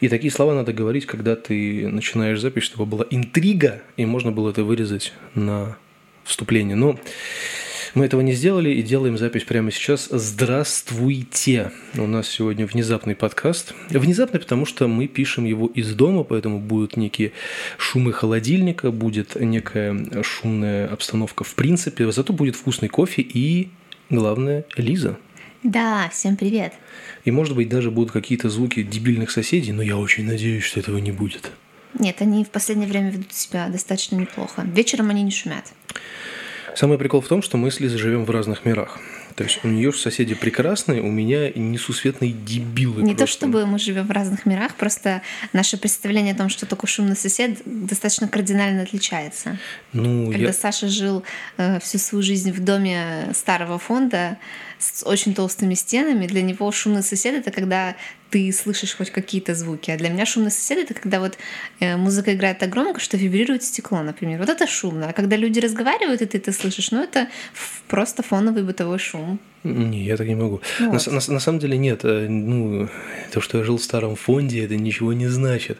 [0.00, 4.50] И такие слова надо говорить, когда ты начинаешь запись, чтобы была интрига, и можно было
[4.50, 5.76] это вырезать на
[6.24, 6.74] вступление.
[6.74, 6.98] Но
[7.94, 10.08] мы этого не сделали и делаем запись прямо сейчас.
[10.10, 11.70] Здравствуйте!
[11.96, 13.74] У нас сегодня внезапный подкаст.
[13.90, 17.32] Внезапный, потому что мы пишем его из дома, поэтому будут некие
[17.76, 23.68] шумы холодильника, будет некая шумная обстановка в принципе, зато будет вкусный кофе и,
[24.08, 25.18] главное, Лиза.
[25.62, 26.72] Да, всем привет.
[27.26, 30.96] И, может быть, даже будут какие-то звуки дебильных соседей, но я очень надеюсь, что этого
[30.96, 31.50] не будет.
[31.98, 34.62] Нет, они в последнее время ведут себя достаточно неплохо.
[34.62, 35.70] Вечером они не шумят.
[36.74, 38.98] Самый прикол в том, что мы с Лизой живем в разных мирах.
[39.40, 43.00] То есть у нее соседи прекрасные, у меня несусветные дебилы.
[43.00, 43.24] Не просто.
[43.24, 45.22] то чтобы мы живем в разных мирах, просто
[45.54, 49.58] наше представление о том, что такой шумный сосед, достаточно кардинально отличается.
[49.94, 50.52] Ну, Когда я...
[50.52, 51.24] Саша жил
[51.56, 54.36] э, всю свою жизнь в доме старого фонда,
[54.78, 56.26] с очень толстыми стенами.
[56.26, 57.96] Для него шумный сосед это когда
[58.30, 59.90] ты слышишь хоть какие-то звуки.
[59.90, 61.36] А для меня шумный сосед это когда вот
[61.80, 64.38] э, музыка играет так громко, что вибрирует стекло, например.
[64.38, 65.08] Вот это шумно.
[65.08, 67.28] А когда люди разговаривают, и ты это слышишь, ну это
[67.88, 69.40] просто фоновый бытовой шум.
[69.64, 70.60] Не, я так не могу.
[70.78, 71.06] Вот.
[71.06, 72.04] На, на, на самом деле нет.
[72.04, 72.88] Э, ну,
[73.32, 75.78] то, что я жил в старом фонде, это ничего не значит.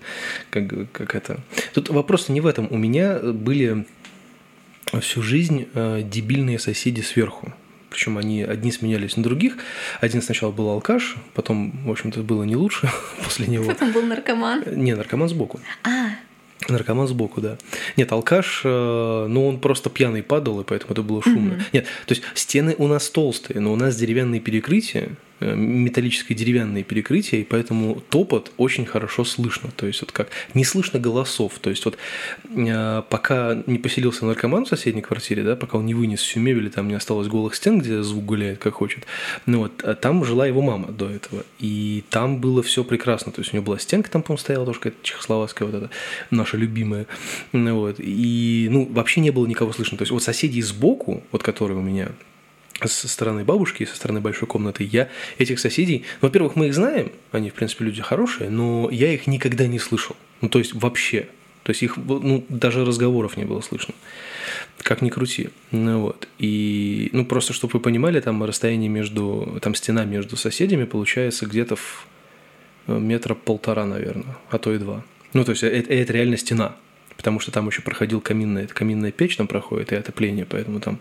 [0.51, 1.41] Как, как это.
[1.73, 2.67] Тут вопрос не в этом.
[2.71, 3.87] У меня были
[5.01, 7.55] всю жизнь э, дебильные соседи сверху
[7.91, 9.59] причем они одни сменялись на других.
[10.01, 12.89] Один сначала был алкаш, потом, в общем-то, было не лучше
[13.25, 13.65] после него.
[13.65, 14.63] Потом был наркоман.
[14.67, 15.61] Не, наркоман сбоку.
[15.85, 16.11] А,
[16.69, 17.57] Наркоман сбоку, да.
[17.97, 21.55] Нет, алкаш, э, ну он просто пьяный падал, и поэтому это было шумно.
[21.55, 21.65] Mm-hmm.
[21.73, 26.85] Нет, то есть стены у нас толстые, но у нас деревянные перекрытия, Э, металлическое деревянные
[26.85, 29.71] перекрытия, и поэтому топот очень хорошо слышно.
[29.75, 31.59] То есть вот как не слышно голосов.
[31.61, 31.97] То есть вот
[32.45, 36.67] э, пока не поселился наркоман в соседней квартире, да, пока он не вынес всю мебель,
[36.67, 39.07] и там не осталось голых стен, где звук гуляет как хочет,
[39.47, 41.45] ну вот, а там жила его мама до этого.
[41.59, 43.33] И там было все прекрасно.
[43.33, 45.91] То есть у него была стенка, там, по-моему, стояла тоже какая-то чехословацкая вот эта,
[46.31, 47.07] наша любимая.
[47.53, 47.97] Ну, вот.
[47.99, 49.97] И, ну, вообще не было никого слышно.
[49.97, 52.11] То есть вот соседи сбоку, вот которые у меня
[52.87, 55.09] со стороны бабушки со стороны большой комнаты, я
[55.39, 59.27] этих соседей, ну, во-первых, мы их знаем, они, в принципе, люди хорошие, но я их
[59.27, 60.17] никогда не слышал.
[60.41, 61.29] Ну, то есть вообще.
[61.63, 63.95] То есть их, ну, даже разговоров не было слышно.
[64.79, 65.51] Как ни крути.
[65.71, 66.27] Ну, вот.
[66.39, 71.77] И, ну, просто, чтобы вы понимали, там расстояние между, там стена между соседями получается где-то
[71.77, 72.07] в
[72.87, 75.05] э, метра полтора, наверное, а то и два.
[75.35, 76.77] Ну, то есть это, это реально стена
[77.21, 80.99] потому что там еще проходил каминная, каминная печь там проходит и отопление, поэтому там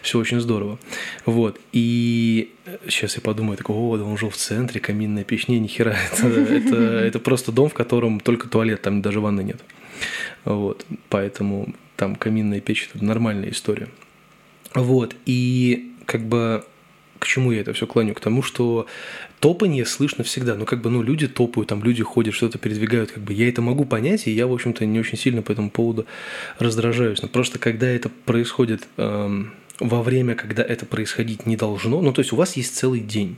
[0.00, 0.78] все очень здорово.
[1.26, 1.60] Вот.
[1.72, 2.54] И
[2.88, 5.46] сейчас я подумаю, такой, о, да он жил в центре, каминная печь.
[5.46, 9.42] Не, ни хера, это, это, это просто дом, в котором только туалет, там даже ванны
[9.42, 9.60] нет.
[10.46, 10.86] Вот.
[11.10, 13.88] Поэтому там каминная печь– это нормальная история.
[14.74, 15.14] Вот.
[15.26, 16.64] И как бы
[17.18, 18.14] к чему я это все клоню?
[18.14, 18.86] К тому, что
[19.40, 20.54] топанье слышно всегда.
[20.54, 23.12] Ну, как бы, ну, люди топают, там люди ходят, что-то передвигают.
[23.12, 25.70] Как бы я это могу понять, и я, в общем-то, не очень сильно по этому
[25.70, 26.06] поводу
[26.58, 27.22] раздражаюсь.
[27.22, 32.20] Но просто когда это происходит эм, во время, когда это происходить не должно, ну, то
[32.20, 33.36] есть у вас есть целый день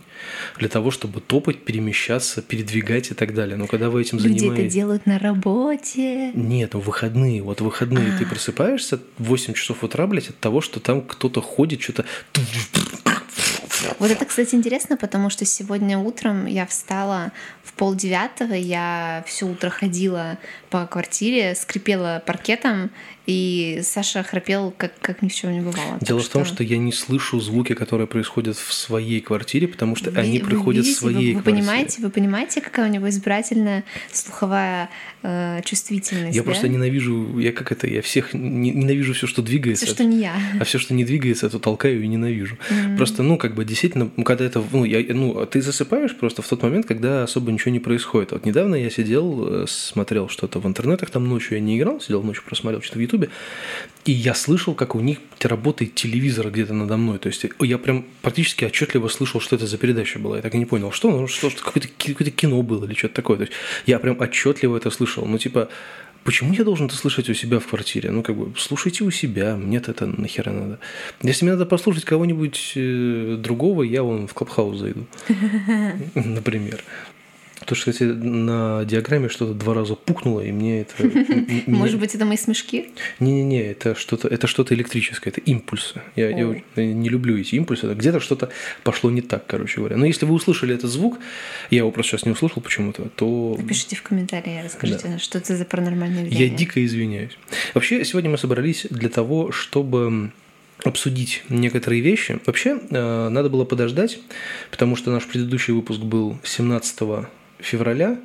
[0.59, 3.57] для того, чтобы топать, перемещаться, передвигать и так далее.
[3.57, 4.67] Но когда вы этим Люди занимаетесь...
[4.67, 6.33] это делают на работе.
[6.33, 7.43] Нет, ну, выходные.
[7.43, 8.19] Вот выходные а.
[8.19, 12.05] ты просыпаешься в 8 часов утра, блядь, от того, что там кто-то ходит, что-то
[13.99, 17.33] вот это, кстати, интересно, потому что сегодня утром я встала
[17.63, 20.39] в полдевятого, я все утро ходила
[20.71, 22.91] по квартире, скрипела паркетом,
[23.31, 25.99] и Саша храпел, как, как ни в чем не бывало.
[26.01, 26.65] Дело в том, что...
[26.65, 30.97] я не слышу звуки, которые происходят в своей квартире, потому что вы, они приходят видите,
[30.97, 31.67] в своей вы, вы квартире.
[31.67, 34.91] Понимаете, вы понимаете, какая у него избирательная слуховая
[35.23, 36.35] э, чувствительность?
[36.35, 36.47] Я да?
[36.47, 39.87] просто ненавижу, я как это, я всех ненавижу все, что двигается.
[39.87, 40.35] Все, что не я.
[40.59, 42.57] А все, что не двигается, то толкаю и ненавижу.
[42.69, 42.97] Mm-hmm.
[42.97, 46.65] Просто, ну, как бы действительно, когда это, ну, я, ну, ты засыпаешь просто в тот
[46.65, 48.33] момент, когда особо ничего не происходит.
[48.33, 52.25] Вот недавно я сидел, э, смотрел что-то в интернетах, там ночью я не играл, сидел
[52.25, 53.31] ночью, просмотрел что-то в Ютубе,
[54.05, 57.19] и я слышал, как у них работает телевизор где-то надо мной.
[57.19, 60.37] То есть я прям практически отчетливо слышал, что это за передача была.
[60.37, 63.15] Я так и не понял, что, ну, что, что какое-то, какое-то кино было или что-то
[63.15, 63.37] такое.
[63.37, 63.53] То есть
[63.87, 65.27] я прям отчетливо это слышал.
[65.27, 65.69] Ну, типа,
[66.23, 68.11] Почему я должен это слышать у себя в квартире?
[68.11, 70.79] Ну, как бы, слушайте у себя, мне-то это нахера надо.
[71.23, 75.07] Если мне надо послушать кого-нибудь э, другого, я вон в Клабхаус зайду.
[76.15, 76.85] Например.
[77.67, 80.95] То, что, кстати, на диаграмме что-то два раза пукнуло, и мне это...
[81.67, 82.91] Может быть, это мои смешки?
[83.19, 86.01] Не-не-не, это что-то это что-то электрическое, это импульсы.
[86.17, 87.87] Я, я не люблю эти импульсы.
[87.93, 88.51] Где-то что-то
[88.83, 89.97] пошло не так, короче говоря.
[89.97, 91.19] Но если вы услышали этот звук,
[91.71, 93.57] я его просто сейчас не услышал почему-то, то...
[93.59, 95.19] Напишите в комментарии, расскажите, да.
[95.19, 96.49] что это за паранормальное явление.
[96.49, 97.37] Я дико извиняюсь.
[97.75, 100.33] Вообще, сегодня мы собрались для того, чтобы
[100.85, 102.41] обсудить некоторые вещи.
[102.47, 104.19] Вообще, э, надо было подождать,
[104.71, 107.29] потому что наш предыдущий выпуск был 17
[107.63, 108.19] февраля,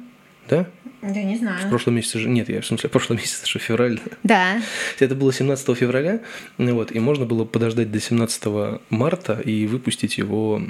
[0.50, 0.68] да?
[1.02, 1.68] Да, не знаю.
[1.68, 2.30] В прошлом месяце же...
[2.30, 4.00] Нет, я в смысле, в прошлом месяце же февраль.
[4.24, 4.62] Да.
[5.00, 6.22] Это было 17 февраля,
[6.58, 8.46] вот, и можно было подождать до 17
[8.90, 10.62] марта и выпустить его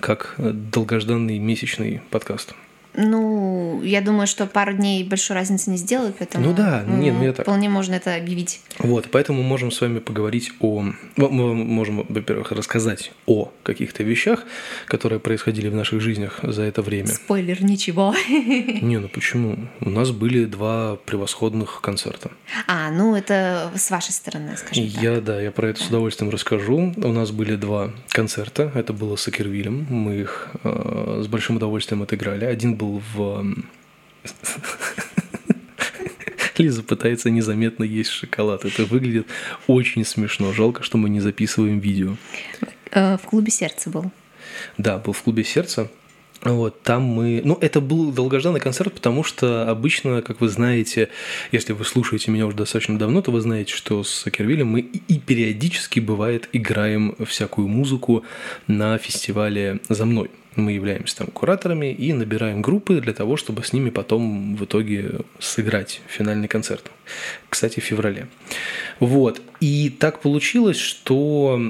[0.00, 2.54] как долгожданный месячный подкаст.
[2.96, 7.24] Ну, я думаю, что пару дней большой разницы не сделают, поэтому ну да, нет, ну
[7.24, 7.44] я так.
[7.44, 8.60] вполне можно это объявить.
[8.78, 10.84] Вот, поэтому мы можем с вами поговорить о...
[11.16, 14.44] Мы можем, во-первых, рассказать о каких-то вещах,
[14.86, 17.08] которые происходили в наших жизнях за это время.
[17.08, 18.14] Спойлер, ничего.
[18.28, 19.68] Не, ну почему?
[19.80, 22.30] У нас были два превосходных концерта.
[22.66, 25.02] А, ну это с вашей стороны, скажем так.
[25.02, 26.94] Я, да, я про это с удовольствием расскажу.
[26.96, 28.72] У нас были два концерта.
[28.74, 29.86] Это было с Акервилем.
[29.90, 32.44] Мы их э, с большим удовольствием отыграли.
[32.44, 33.54] Один был был в...
[36.58, 38.64] Лиза пытается незаметно есть шоколад.
[38.64, 39.26] Это выглядит
[39.66, 40.52] очень смешно.
[40.52, 42.16] Жалко, что мы не записываем видео.
[42.92, 44.10] Э, в клубе сердца был.
[44.78, 45.90] Да, был в клубе сердца.
[46.42, 47.42] Вот, там мы...
[47.44, 51.08] Ну, это был долгожданный концерт, потому что обычно, как вы знаете,
[51.50, 55.18] если вы слушаете меня уже достаточно давно, то вы знаете, что с Кервилем мы и
[55.18, 58.24] периодически, бывает, играем всякую музыку
[58.66, 60.30] на фестивале «За мной».
[60.56, 65.20] Мы являемся там кураторами и набираем группы для того, чтобы с ними потом в итоге
[65.38, 66.90] сыграть финальный концерт.
[67.48, 68.28] Кстати, в феврале.
[68.98, 69.40] Вот.
[69.60, 71.60] И так получилось, что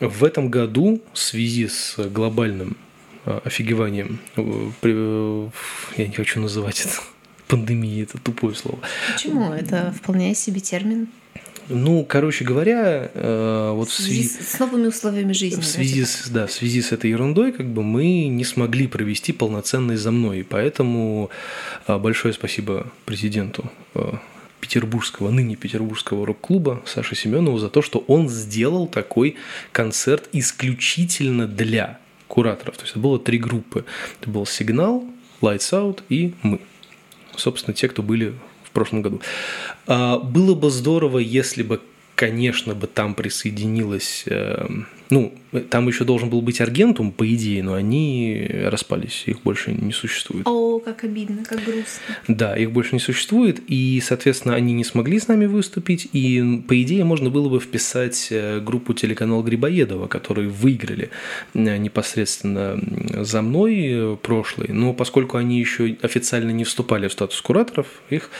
[0.00, 2.76] в этом году в связи с глобальным
[3.24, 5.48] а, офигеванием, э, э,
[5.96, 7.00] я не хочу называть это
[7.48, 8.78] пандемией, это тупое слово.
[9.12, 9.52] Почему?
[9.52, 11.08] Это вполне себе термин.
[11.68, 15.60] Ну, короче говоря, э, вот в связи, в связи с новыми условиями жизни.
[15.60, 19.32] В связи с, да, в связи с этой ерундой, как бы мы не смогли провести
[19.32, 21.30] полноценный за мной, и поэтому
[21.86, 24.12] э, большое спасибо президенту э,
[24.60, 29.36] петербургского, ныне петербургского рок-клуба Саши Семенову за то, что он сделал такой
[29.72, 31.98] концерт исключительно для
[32.28, 32.76] кураторов.
[32.76, 33.84] То есть это было три группы.
[34.20, 35.04] Это был «Сигнал»,
[35.40, 36.60] «Lights Out» и мы.
[37.36, 38.34] Собственно, те, кто были
[38.76, 39.20] прошлом году.
[39.86, 41.80] А, было бы здорово, если бы,
[42.14, 45.32] конечно, бы там присоединилась эм, ну,
[45.70, 50.46] там еще должен был быть Аргентум, по идее, но они распались, их больше не существует.
[50.46, 52.16] О, как обидно, как грустно.
[52.28, 56.80] Да, их больше не существует, и, соответственно, они не смогли с нами выступить, и, по
[56.82, 61.10] идее, можно было бы вписать э, группу телеканал Грибоедова, которые выиграли
[61.54, 62.78] э, непосредственно
[63.22, 68.30] за мной э, прошлый, но поскольку они еще официально не вступали в статус кураторов, их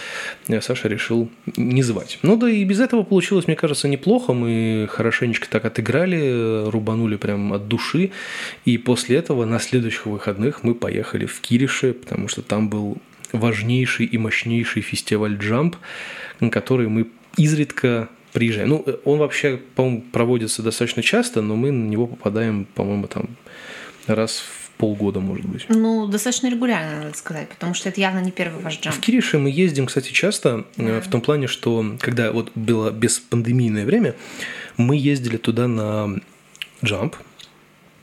[0.60, 2.18] Саша решил не звать.
[2.22, 7.52] Ну да и без этого получилось, мне кажется, неплохо, мы хорошенечко так отыграли, рубанули прям
[7.52, 8.10] от души.
[8.64, 12.98] И после этого на следующих выходных мы поехали в Кириши, потому что там был
[13.32, 15.76] важнейший и мощнейший фестиваль «Джамп»,
[16.40, 17.06] на который мы
[17.36, 18.68] изредка приезжаем.
[18.68, 23.28] Ну, он вообще, по-моему, проводится достаточно часто, но мы на него попадаем, по-моему, там
[24.06, 25.64] раз в полгода, может быть.
[25.68, 28.96] Ну, достаточно регулярно, надо сказать, потому что это явно не первый ваш джамп.
[28.96, 31.00] В Кирише мы ездим, кстати, часто, да.
[31.00, 34.14] в том плане, что когда вот было беспандемийное время,
[34.76, 36.20] мы ездили туда на
[36.86, 37.14] Jump,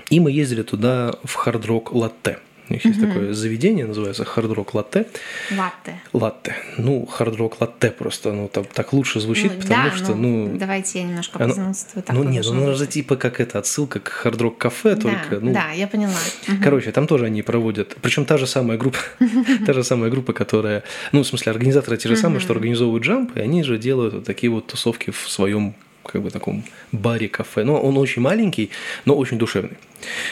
[0.09, 2.37] и мы ездили туда в Hard Rock Latte.
[2.69, 3.07] У них есть угу.
[3.07, 5.05] такое заведение, называется Hard Rock Latte.
[5.51, 5.99] Латте.
[6.13, 6.55] Латте.
[6.77, 10.47] Ну, Hard Rock Latte просто, ну, там так лучше звучит, ну, потому да, что, ну,
[10.47, 10.57] ну...
[10.57, 12.05] Давайте я немножко позаимствую.
[12.09, 15.39] Ну, нет, ну, это же типа как это, отсылка к Hard Rock кафе, только, да,
[15.41, 15.53] ну...
[15.53, 16.13] Да, я поняла.
[16.63, 18.99] Короче, там тоже они проводят, причем та же самая группа,
[19.65, 23.35] та же самая группа, которая, ну, в смысле, организаторы те же самые, что организовывают джамп,
[23.35, 27.63] и они же делают вот такие вот тусовки в своем как бы таком баре-кафе.
[27.63, 28.69] Но он очень маленький,
[29.05, 29.77] но очень душевный.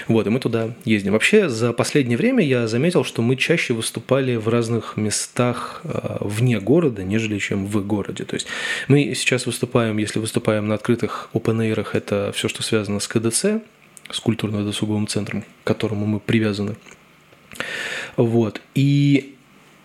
[0.07, 1.13] Вот, и мы туда ездим.
[1.13, 6.59] Вообще, за последнее время я заметил, что мы чаще выступали в разных местах э, вне
[6.59, 8.25] города, нежели чем в городе.
[8.25, 8.47] То есть
[8.87, 11.61] мы сейчас выступаем, если выступаем на открытых open
[11.93, 13.45] это все, что связано с КДЦ,
[14.09, 16.75] с культурно-досуговым центром, к которому мы привязаны.
[18.17, 18.61] Вот.
[18.75, 19.35] И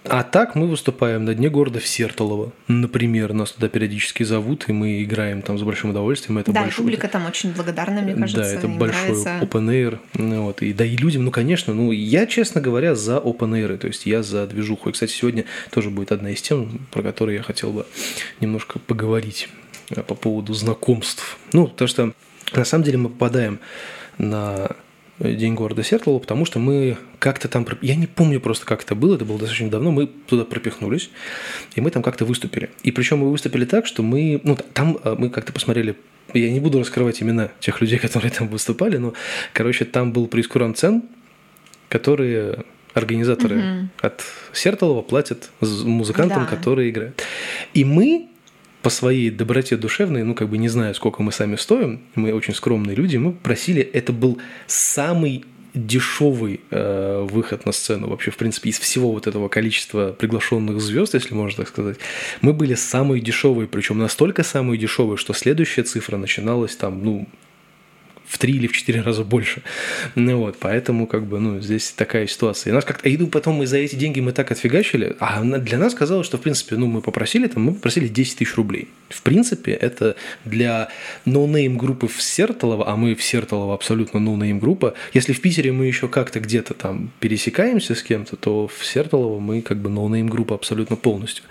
[0.08, 4.72] а так мы выступаем на дне города в Сертолово, например, нас туда периодически зовут, и
[4.72, 6.38] мы играем там с большим удовольствием.
[6.38, 6.84] Это да, большой...
[6.84, 8.42] публика там очень благодарна, мне кажется.
[8.42, 9.38] Да, это большой нравится.
[9.42, 9.98] open air.
[10.14, 10.62] Вот.
[10.62, 14.06] И, да и людям, ну, конечно, ну, я, честно говоря, за open air, то есть
[14.06, 14.90] я за движуху.
[14.90, 17.86] И, кстати, сегодня тоже будет одна из тем, про которые я хотел бы
[18.40, 19.48] немножко поговорить
[19.90, 21.38] э, по поводу знакомств.
[21.52, 22.12] Ну, потому что
[22.52, 23.58] на самом деле мы попадаем
[24.18, 24.76] на
[25.18, 27.66] День города Сертолова, потому что мы как-то там...
[27.80, 31.10] Я не помню просто, как это было, это было достаточно давно, мы туда пропихнулись,
[31.74, 32.70] и мы там как-то выступили.
[32.82, 34.40] И причем мы выступили так, что мы...
[34.44, 35.96] Ну, там а, мы как-то посмотрели
[36.34, 39.14] я не буду раскрывать имена тех людей, которые там выступали, но,
[39.52, 41.02] короче, там был прескурант цен,
[41.88, 43.88] которые организаторы угу.
[44.00, 46.56] от Сертолова платят музыкантам, да.
[46.56, 47.22] которые играют.
[47.74, 48.28] И мы
[48.86, 52.54] по своей доброте душевной, ну, как бы не знаю, сколько мы сами стоим, мы очень
[52.54, 54.38] скромные люди, мы просили, это был
[54.68, 60.80] самый дешевый э, выход на сцену вообще, в принципе, из всего вот этого количества приглашенных
[60.80, 61.96] звезд, если можно так сказать.
[62.42, 67.26] Мы были самые дешевые, причем настолько самые дешевые, что следующая цифра начиналась там, ну,
[68.26, 69.62] в три или в четыре раза больше.
[70.14, 72.70] Ну вот, поэтому как бы, ну, здесь такая ситуация.
[72.70, 75.78] И нас как-то, и ну, потом мы за эти деньги мы так отфигачили, а для
[75.78, 78.88] нас казалось, что, в принципе, ну, мы попросили, там, мы попросили 10 тысяч рублей.
[79.08, 80.88] В принципе, это для
[81.24, 85.86] no-name группы в Сертолово, а мы в Сертолово абсолютно no-name группа, если в Питере мы
[85.86, 90.54] еще как-то где-то там пересекаемся с кем-то, то в Сертолово мы как бы no-name группа
[90.54, 91.44] абсолютно полностью.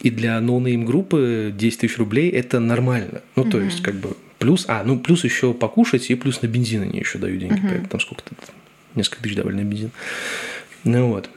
[0.00, 3.22] И для no-name группы 10 тысяч рублей это нормально.
[3.36, 3.64] Ну, то mm-hmm.
[3.64, 7.18] есть, как бы Плюс, а, ну плюс еще покушать, и плюс на бензин они еще
[7.18, 7.60] дают деньги.
[7.60, 7.86] Uh-huh.
[7.86, 8.34] Там сколько-то,
[8.94, 9.90] несколько тысяч давали на бензин.
[10.82, 11.28] Ну вот.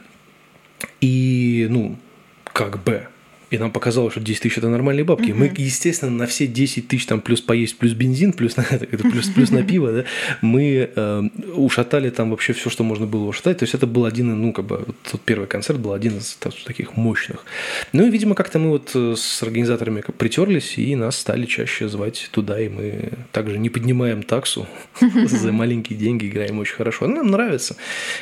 [1.02, 1.98] И, ну,
[2.44, 3.06] как бы,
[3.54, 5.30] и нам показалось, что 10 тысяч это нормальные бабки.
[5.30, 5.38] Угу.
[5.38, 9.50] Мы, естественно, на все 10 тысяч там плюс поесть, плюс бензин, плюс на плюс, плюс
[9.50, 10.04] на пиво, да,
[10.40, 11.22] мы э,
[11.54, 13.58] ушатали там вообще все, что можно было ушатать.
[13.58, 16.96] То есть это был один, ну, как бы, тот первый концерт был один из таких
[16.96, 17.44] мощных.
[17.92, 22.28] Ну и, видимо, как-то мы вот э, с организаторами притерлись, и нас стали чаще звать
[22.32, 24.66] туда, и мы также не поднимаем таксу
[25.26, 27.06] за маленькие деньги, играем очень хорошо.
[27.06, 27.76] Нам нравится,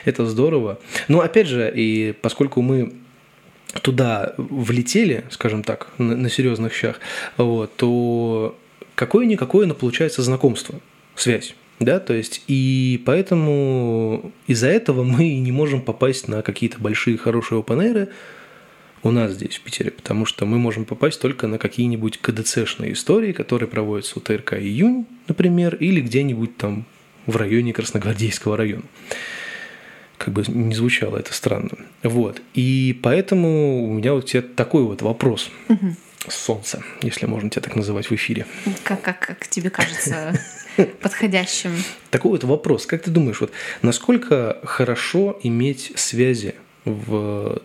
[0.05, 0.79] это здорово.
[1.09, 2.93] Но опять же, и поскольку мы
[3.81, 7.01] туда влетели, скажем так, на, на серьезных щах,
[7.37, 8.59] вот, то
[8.95, 10.81] какое-никакое, но получается знакомство,
[11.15, 11.55] связь.
[11.81, 17.59] Да, то есть, и поэтому из-за этого мы не можем попасть на какие-то большие хорошие
[17.59, 18.09] опенеры
[19.05, 23.33] у нас здесь, в Питере, потому что мы можем попасть только на какие-нибудь КДЦшные истории,
[23.33, 26.85] которые проводятся у ТРК «Июнь», например, или где-нибудь там
[27.27, 28.85] в районе Красногвардейского района
[30.23, 31.71] как бы не звучало это странно.
[32.03, 32.41] Вот.
[32.55, 35.51] И поэтому у меня вот тебе такой вот вопрос.
[35.69, 35.97] Угу.
[36.29, 38.47] Солнце, если можно тебя так называть в эфире.
[38.85, 40.33] Как, как, как тебе кажется
[41.01, 41.73] подходящим?
[42.11, 42.87] Такой вот вопрос.
[42.87, 43.51] Как ты думаешь, вот
[43.83, 47.61] насколько хорошо иметь связи в...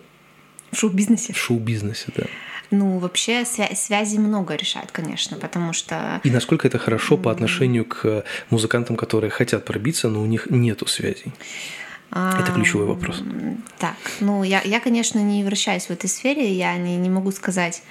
[0.71, 1.33] В шоу-бизнесе?
[1.33, 2.23] В шоу-бизнесе, да.
[2.71, 6.19] Ну, вообще свя- связи много решают, конечно, потому что...
[6.23, 10.87] И насколько это хорошо по отношению к музыкантам, которые хотят пробиться, но у них нету
[10.87, 11.31] связей?
[12.11, 13.21] Это ключевой вопрос.
[13.79, 17.81] Так, ну я, я, конечно, не вращаюсь в этой сфере, я не, не могу сказать.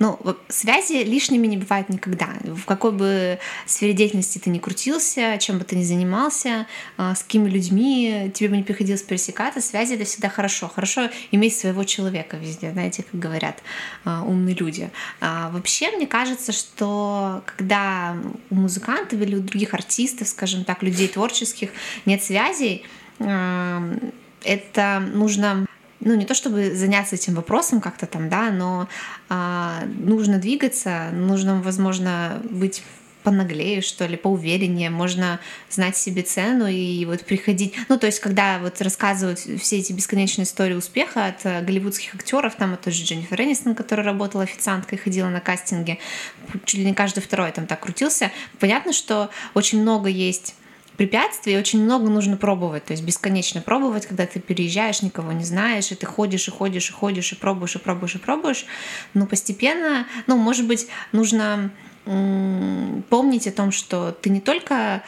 [0.00, 2.28] Ну, связи лишними не бывают никогда.
[2.44, 6.66] В какой бы сфере деятельности ты ни крутился, чем бы ты ни занимался,
[6.96, 10.68] а, с какими людьми тебе бы не приходилось пересекаться, связи это всегда хорошо.
[10.68, 13.62] Хорошо иметь своего человека везде, знаете, как говорят
[14.04, 14.90] а, умные люди.
[15.20, 18.16] А вообще, мне кажется, что когда
[18.50, 21.70] у музыкантов или у других артистов, скажем так, людей творческих
[22.04, 22.84] нет связей,
[23.18, 25.66] это нужно
[26.00, 28.88] ну, не то чтобы заняться этим вопросом как-то там, да, но
[29.30, 32.82] а, нужно двигаться, нужно, возможно, быть
[33.24, 35.40] понаглее, что ли, поувереннее, можно
[35.70, 37.74] знать себе цену и вот приходить.
[37.88, 42.54] Ну, то есть, когда вот рассказывают все эти бесконечные истории успеха от э, голливудских актеров,
[42.54, 45.98] там, от той же Дженнифер Энистон, которая работала официанткой, ходила на кастинге,
[46.66, 48.30] чуть ли не каждый второй там так крутился.
[48.60, 50.54] Понятно, что очень много есть
[50.96, 55.90] препятствий, очень много нужно пробовать, то есть бесконечно пробовать, когда ты переезжаешь, никого не знаешь,
[55.90, 58.66] и ты ходишь и ходишь и ходишь и пробуешь и пробуешь и пробуешь,
[59.12, 61.70] но постепенно, ну, может быть, нужно
[62.04, 65.02] помнить о том, что ты не только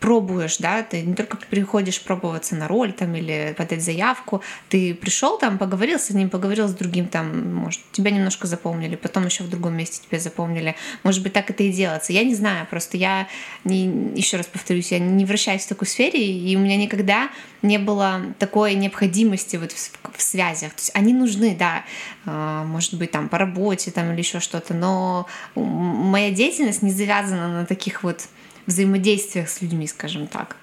[0.00, 5.38] пробуешь, да, ты не только приходишь пробоваться на роль там или подать заявку, ты пришел
[5.38, 9.50] там, поговорил с одним, поговорил с другим, там, может, тебя немножко запомнили, потом еще в
[9.50, 12.12] другом месте тебя запомнили, может быть, так это и делается.
[12.12, 13.28] Я не знаю, просто я,
[13.64, 17.30] не, еще раз повторюсь, я не вращаюсь в такой сфере, и у меня никогда
[17.62, 20.72] не было такой необходимости вот в, в связях.
[20.74, 21.84] То есть они нужны, да,
[22.24, 27.48] а, может быть, там по работе там или еще что-то, но моя деятельность не завязана
[27.48, 28.28] на таких вот
[28.68, 30.56] взаимодействиях с людьми, скажем так.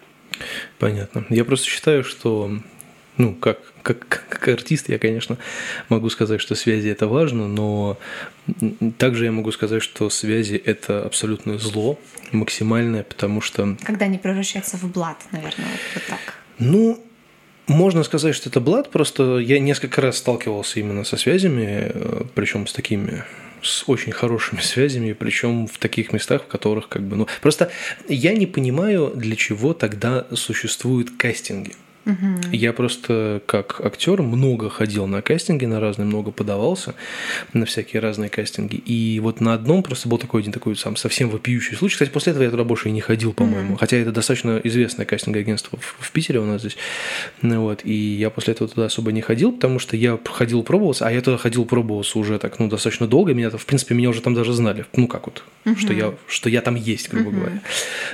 [0.80, 1.26] Понятно.
[1.30, 2.52] Я просто считаю, что
[3.18, 5.38] ну, как, как, как артист, я, конечно,
[5.90, 7.98] могу сказать, что связи это важно, но
[8.98, 11.98] также я могу сказать, что связи это абсолютное зло,
[12.32, 13.78] максимальное, потому что...
[13.84, 16.20] Когда они превращаются в блат, наверное, вот, вот так.
[16.60, 17.04] Ну,
[17.68, 22.68] можно сказать, что это блат, просто я несколько раз сталкивался именно со связями, э, причем
[22.68, 23.24] с такими
[23.66, 27.72] с очень хорошими связями, причем в таких местах, в которых как бы, ну, просто
[28.08, 31.74] я не понимаю, для чего тогда существуют кастинги.
[32.06, 32.52] Угу.
[32.52, 36.94] Я просто как актер много ходил на кастинги, на разные, много подавался
[37.54, 38.76] на всякие разные кастинги.
[38.76, 41.94] И вот на одном просто был такой один такой сам совсем вопиющий случай.
[41.94, 43.72] Кстати, после этого я туда больше и не ходил, по-моему.
[43.72, 43.80] Угу.
[43.80, 46.78] Хотя это достаточно известное кастинговое агентство в, в Питере у нас здесь.
[47.42, 47.82] Ну, вот.
[47.84, 51.22] И я после этого туда особо не ходил, потому что я ходил пробовался, а я
[51.22, 53.34] туда ходил пробовался уже так, ну, достаточно долго.
[53.34, 54.86] Меня, в принципе, меня уже там даже знали.
[54.96, 55.76] Ну, как вот, угу.
[55.76, 57.38] что, я, что я там есть, грубо угу.
[57.38, 57.62] говоря.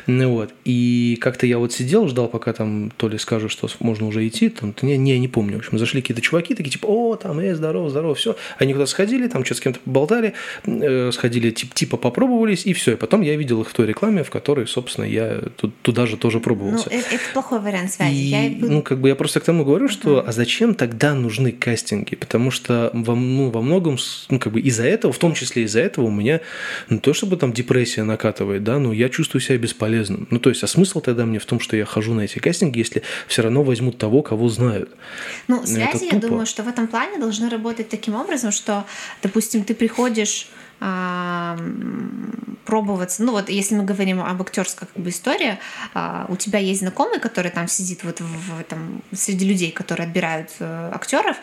[0.07, 0.53] Ну, вот.
[0.63, 4.50] И как-то я вот сидел, ждал, пока там то ли скажут, что можно уже идти,
[4.50, 7.55] там, не, не, не помню, в общем, зашли какие-то чуваки, такие, типа, о, там, э,
[7.55, 8.35] здорово, здорово, все.
[8.57, 10.33] Они куда сходили, там что-то с кем-то поболтали,
[10.65, 12.93] э, сходили, тип, типа, попробовались, и все.
[12.93, 15.41] И потом я видел их в той рекламе, в которой, собственно, я
[15.81, 16.89] туда же тоже пробовался.
[16.91, 18.15] Ну, это, это плохой вариант связи.
[18.15, 18.50] И, я...
[18.59, 20.23] Ну, как бы я просто к тому говорю, что, uh-huh.
[20.27, 22.15] а зачем тогда нужны кастинги?
[22.15, 23.97] Потому что во, ну, во многом,
[24.29, 26.41] ну, как бы из-за этого, в том числе из-за этого у меня,
[26.89, 30.27] ну, то чтобы там депрессия накатывает, да, но я чувствую себя бесполезным.
[30.29, 32.79] Ну, то есть, а смысл тогда мне в том, что я хожу на эти кастинги,
[32.79, 34.89] если все равно возьмут того, кого знают.
[35.47, 38.85] Ну, связи, я думаю, что в этом плане должны работать таким образом, что,
[39.23, 40.47] допустим, ты приходишь
[40.83, 41.57] а,
[42.65, 43.23] пробоваться.
[43.23, 45.57] Ну вот, если мы говорим об актерской как бы истории,
[45.93, 50.07] а, у тебя есть знакомый, который там сидит вот в, в этом среди людей, которые
[50.07, 51.37] отбирают э, актеров,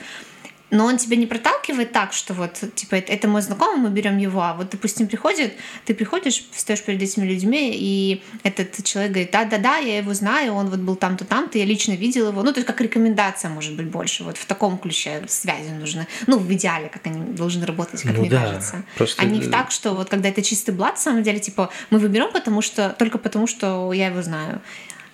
[0.70, 4.42] но он тебя не проталкивает так, что вот, типа, это, мой знакомый, мы берем его.
[4.42, 9.78] А вот, допустим, приходит, ты приходишь, встаешь перед этими людьми, и этот человек говорит, да-да-да,
[9.78, 12.42] я его знаю, он вот был там-то, там-то, я лично видел его.
[12.42, 14.24] Ну, то есть как рекомендация, может быть, больше.
[14.24, 16.06] Вот в таком ключе связи нужны.
[16.26, 18.84] Ну, в идеале, как они должны работать, как ну, мне да, кажется.
[18.96, 19.22] Просто...
[19.22, 22.30] А не так, что вот когда это чистый блат, на самом деле, типа, мы выберем
[22.32, 24.60] потому что, только потому, что я его знаю.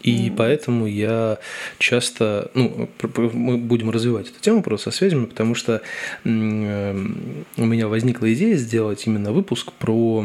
[0.04, 0.36] И mm.
[0.36, 1.38] поэтому я
[1.78, 2.88] часто, ну,
[3.32, 5.80] мы будем развивать эту тему просто со связями, потому что
[6.24, 10.24] у меня возникла идея сделать именно выпуск про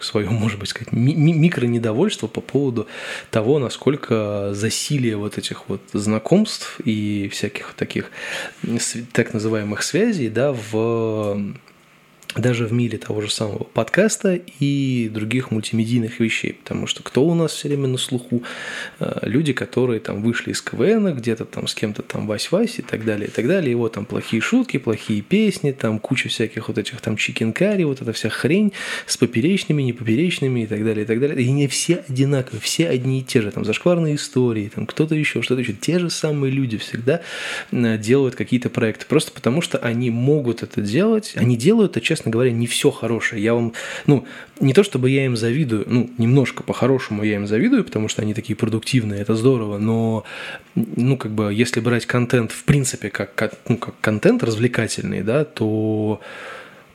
[0.00, 2.88] свое, может быть, сказать, ми- микро-недовольство по поводу
[3.30, 8.10] того, насколько засилие вот этих вот знакомств и всяких таких
[9.12, 11.54] так называемых связей, да, в
[12.36, 17.34] даже в мире того же самого подкаста и других мультимедийных вещей, потому что кто у
[17.34, 18.42] нас все время на слуху?
[19.00, 23.04] Э, люди, которые там вышли из КВН, где-то там с кем-то там Вась-Вась и так
[23.04, 27.00] далее, и так далее, вот там плохие шутки, плохие песни, там куча всяких вот этих
[27.00, 28.72] там чикенкари, вот эта вся хрень
[29.06, 31.42] с поперечными, непоперечными и так далее, и так далее.
[31.42, 35.42] И не все одинаковые, все одни и те же, там зашкварные истории, там кто-то еще,
[35.42, 35.74] что-то еще.
[35.74, 37.20] Те же самые люди всегда
[37.70, 42.21] э, делают какие-то проекты, просто потому что они могут это делать, они делают это, честно
[42.22, 43.42] честно говоря, не все хорошее.
[43.42, 43.72] Я вам,
[44.06, 44.24] ну,
[44.60, 48.32] не то чтобы я им завидую, ну, немножко по-хорошему я им завидую, потому что они
[48.32, 50.22] такие продуктивные, это здорово, но,
[50.76, 55.44] ну, как бы, если брать контент, в принципе, как, как, ну, как контент развлекательный, да,
[55.44, 56.20] то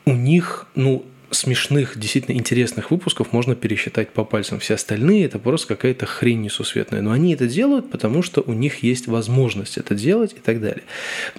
[0.06, 4.60] у них, ну, смешных, действительно интересных выпусков можно пересчитать по пальцам.
[4.60, 7.02] Все остальные это просто какая-то хрень несусветная.
[7.02, 10.84] Но они это делают, потому что у них есть возможность это делать и так далее.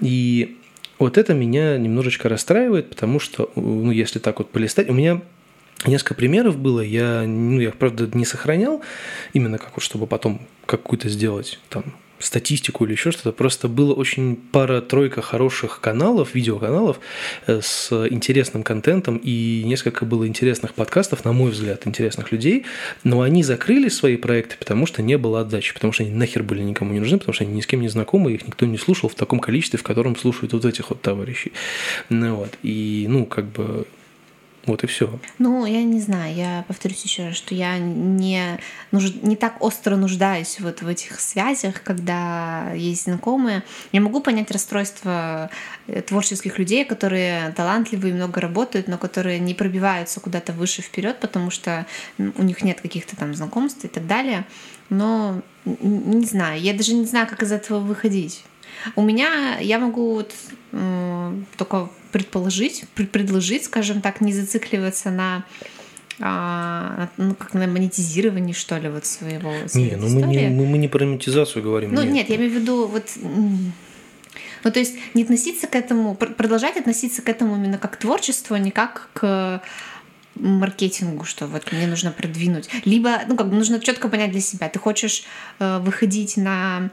[0.03, 0.59] И
[0.99, 5.23] вот это меня немножечко расстраивает, потому что, ну, если так вот полистать, у меня
[5.87, 8.83] Несколько примеров было, я, ну, я, правда, не сохранял,
[9.33, 11.85] именно как вот, чтобы потом какую-то сделать там
[12.19, 13.33] статистику или еще что-то.
[13.33, 17.01] Просто было очень пара-тройка хороших каналов, видеоканалов
[17.47, 22.67] э, с интересным контентом и несколько было интересных подкастов, на мой взгляд, интересных людей,
[23.05, 26.63] но они закрыли свои проекты, потому что не было отдачи, потому что они нахер были
[26.63, 29.09] никому не нужны, потому что они ни с кем не знакомы, их никто не слушал
[29.09, 31.53] в таком количестве, в котором слушают вот этих вот товарищей.
[32.09, 33.87] Ну вот, и, ну, как бы
[34.67, 35.19] вот и все.
[35.39, 38.59] Ну, я не знаю, я повторюсь еще раз, что я не,
[38.91, 39.15] нуж...
[39.23, 43.63] не так остро нуждаюсь вот в этих связях, когда есть знакомые.
[43.93, 45.51] Я могу понять расстройство
[45.87, 51.51] э, творческих людей, которые талантливые, много работают, но которые не пробиваются куда-то выше вперед, потому
[51.51, 51.87] что
[52.19, 54.45] у них нет каких-то там знакомств и так далее.
[54.91, 58.45] Но не знаю, я даже не знаю, как из этого выходить.
[58.97, 60.35] У меня я могу вот,
[60.73, 65.45] э, только предположить, предложить, скажем так, не зацикливаться на
[66.21, 70.79] а, ну, как на монетизировании, что ли, вот своего Не, ну мы не, мы, мы
[70.79, 71.95] не про монетизацию говорим.
[71.95, 73.05] Ну, нет, нет я имею в виду вот
[74.65, 78.55] ну, то есть не относиться к этому, продолжать относиться к этому именно как к творчеству,
[78.55, 79.63] а не как к
[80.35, 82.69] маркетингу, что вот мне нужно продвинуть.
[82.85, 84.69] Либо, ну, как бы нужно четко понять для себя.
[84.69, 85.25] Ты хочешь
[85.59, 86.91] э, выходить на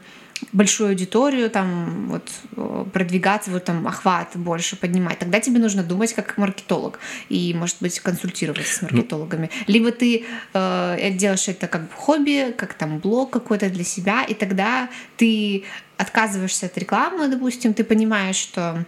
[0.52, 6.14] большую аудиторию, там, вот, э, продвигаться, вот, там, охват больше поднимать, тогда тебе нужно думать
[6.14, 9.50] как маркетолог и, может быть, консультироваться с ну, маркетологами.
[9.66, 14.34] Ну, Либо ты э, делаешь это как хобби, как там блог какой-то для себя, и
[14.34, 15.64] тогда ты
[15.96, 18.84] отказываешься от рекламы, допустим, ты понимаешь, что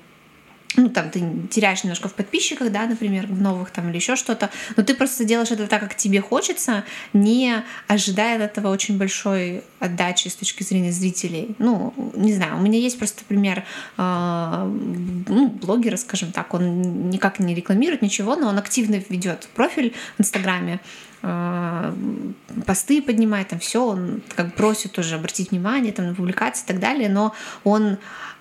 [0.76, 4.50] ну, там, ты теряешь немножко в подписчиках, да, например, в новых там или еще что-то,
[4.76, 9.62] но ты просто делаешь это так, как тебе хочется, не ожидая от этого очень большой
[9.80, 11.54] отдачи с точки зрения зрителей.
[11.58, 13.64] Ну, не знаю, у меня есть просто пример
[13.96, 14.72] э,
[15.28, 20.20] ну, блогера, скажем так, он никак не рекламирует ничего, но он активно ведет профиль в
[20.20, 20.80] Инстаграме,
[21.22, 21.94] э,
[22.66, 26.78] посты поднимает, там все, он как просит тоже обратить внимание там, на публикации и так
[26.78, 27.98] далее, но он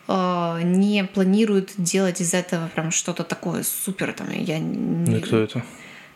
[0.08, 4.14] э, не планирует делать из этого прям что-то такое супер.
[4.14, 5.10] Там, я не...
[5.10, 5.64] Ну и кто это?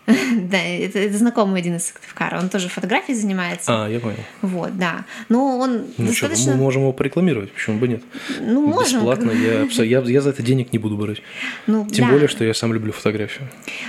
[0.08, 2.40] да, это, это знакомый один из Сыктывкара.
[2.40, 3.86] Он тоже фотографией занимается.
[3.86, 4.18] А, я понял.
[4.42, 5.06] Вот, да.
[5.30, 6.44] Но он ну, достаточно...
[6.44, 8.04] Что, мы можем его порекламировать, почему бы нет?
[8.40, 9.00] Ну, можем.
[9.00, 9.32] Бесплатно.
[9.32, 11.22] Я, я, я за это денег не буду брать.
[11.68, 12.14] Ну, Тем да.
[12.14, 13.48] более, что я сам люблю фотографию.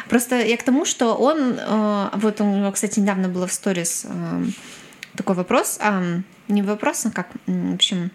[0.09, 1.57] Просто я к тому, что он...
[1.59, 4.45] Э, вот у него, кстати, недавно было в сторис э,
[5.17, 5.79] такой вопрос.
[6.49, 7.29] Не вопрос, а как...
[7.47, 8.11] В общем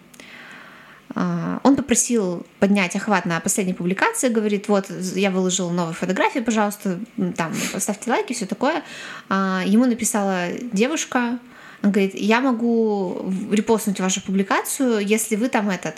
[1.14, 6.98] он попросил поднять охват на последней публикации, говорит, вот, я выложил новые фотографии, пожалуйста,
[7.36, 8.82] там, поставьте лайки, все такое.
[9.28, 11.38] А, ему написала девушка,
[11.82, 15.96] он говорит, я могу репостнуть вашу публикацию, если вы там этот,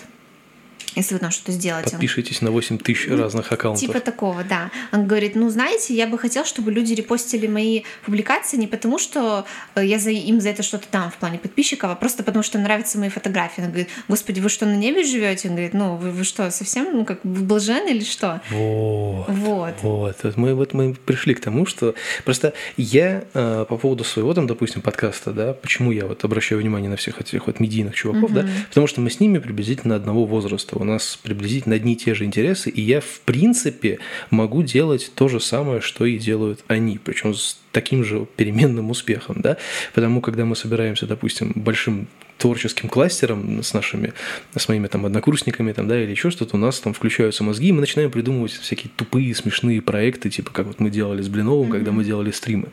[0.94, 1.90] если вы там что-то сделаете.
[1.90, 3.81] Подпишитесь на 8 тысяч ну, разных аккаунтов.
[3.81, 4.70] Типа такого, да.
[4.92, 9.44] Он говорит, ну, знаете, я бы хотел, чтобы люди репостили мои публикации не потому, что
[9.74, 12.59] э, я за, им за это что-то дам в плане подписчиков, а просто потому, что
[12.59, 13.61] нравятся мои фотографии.
[13.61, 15.48] Он говорит, господи, вы что, на небе живете?
[15.48, 18.40] Он говорит, ну, вы, вы что, совсем, ну, как, блажены или что?
[18.50, 19.26] Вот.
[19.29, 19.74] Вот.
[19.83, 20.37] Вот.
[20.37, 24.83] Мы, вот мы пришли к тому, что просто я э, по поводу своего, там, допустим,
[24.83, 28.42] подкаста, да, почему я вот обращаю внимание на всех этих вот медийных чуваков, mm-hmm.
[28.42, 32.14] да, потому что мы с ними приблизительно одного возраста у нас приблизительно одни и те
[32.14, 33.99] же интересы, и я, в принципе,
[34.31, 39.40] могу делать то же самое, что и делают они, причем с таким же переменным успехом,
[39.40, 39.57] да,
[39.95, 44.14] потому когда мы собираемся, допустим, большим творческим кластером с нашими,
[44.57, 47.73] с моими там однокурсниками там, да, или еще что-то, у нас там включаются мозги, и
[47.73, 51.73] мы начинаем придумывать всякие тупые, смешные проекты, типа как вот мы делали с Блиновым, mm-hmm.
[51.73, 52.69] когда мы делали стримы,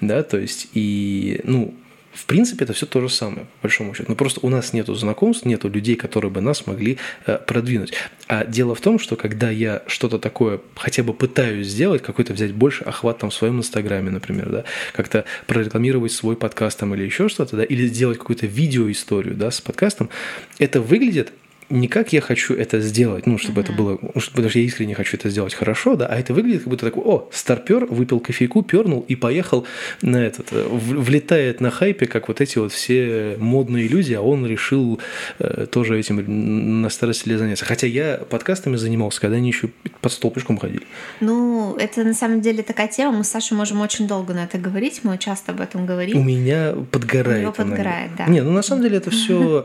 [0.00, 1.74] да, то есть, и, ну,
[2.12, 4.06] в принципе, это все то же самое, по большому счету.
[4.08, 7.92] Но просто у нас нет знакомств, нет людей, которые бы нас могли э, продвинуть.
[8.26, 12.52] А дело в том, что когда я что-то такое хотя бы пытаюсь сделать, какой-то взять
[12.52, 17.28] больше охват там в своем инстаграме, например, да, как-то прорекламировать свой подкаст там или еще
[17.28, 20.10] что-то, да, или сделать какую-то видеоисторию, да, с подкастом,
[20.58, 21.32] это выглядит
[21.70, 23.64] не как я хочу это сделать, ну, чтобы mm-hmm.
[23.64, 26.62] это было, ну, потому что я искренне хочу это сделать хорошо, да, а это выглядит
[26.62, 29.66] как будто такой, о, старпер, выпил кофейку, пернул и поехал
[30.02, 34.46] на этот, э, влетает на хайпе, как вот эти вот все модные люди, а он
[34.46, 35.00] решил
[35.38, 37.64] э, тоже этим на старости лет заняться.
[37.64, 40.82] Хотя я подкастами занимался, когда они еще под стол пешком ходили.
[41.20, 44.58] Ну, это на самом деле такая тема, мы с Сашей можем очень долго на это
[44.58, 46.18] говорить, мы часто об этом говорим.
[46.18, 47.38] У меня подгорает.
[47.38, 48.26] У него подгорает, да.
[48.26, 49.64] Не, ну на самом деле это все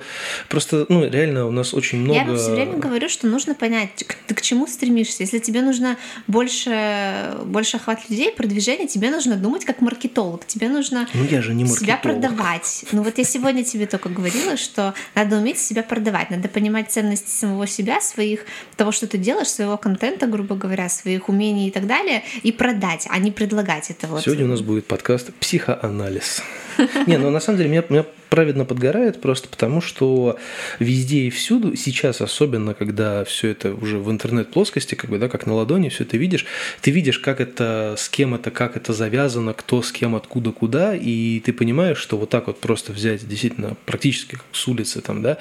[0.50, 2.32] просто, ну, реально у нас очень очень много...
[2.32, 3.90] Я все время говорю, что нужно понять,
[4.28, 5.24] ты к чему стремишься.
[5.24, 10.46] Если тебе нужно больше, больше охват людей, продвижение, тебе нужно думать как маркетолог.
[10.46, 12.86] Тебе нужно ну, я же не себя продавать.
[12.92, 17.30] Ну вот я сегодня тебе только говорила, что надо уметь себя продавать, надо понимать ценности
[17.30, 21.88] самого себя, своих, того, что ты делаешь, своего контента, грубо говоря, своих умений и так
[21.88, 24.24] далее, и продать, а не предлагать это вот.
[24.24, 26.42] Сегодня у нас будет подкаст «Психоанализ».
[27.08, 30.38] Не, ну на самом деле меня, меня праведно подгорает просто потому, что
[30.80, 35.46] везде и всюду, сейчас особенно, когда все это уже в интернет-плоскости, как бы, да, как
[35.46, 36.46] на ладони, все это видишь,
[36.82, 40.94] ты видишь, как это, с кем это, как это завязано, кто с кем, откуда, куда,
[40.94, 45.22] и ты понимаешь, что вот так вот просто взять действительно практически как с улицы там,
[45.22, 45.38] да,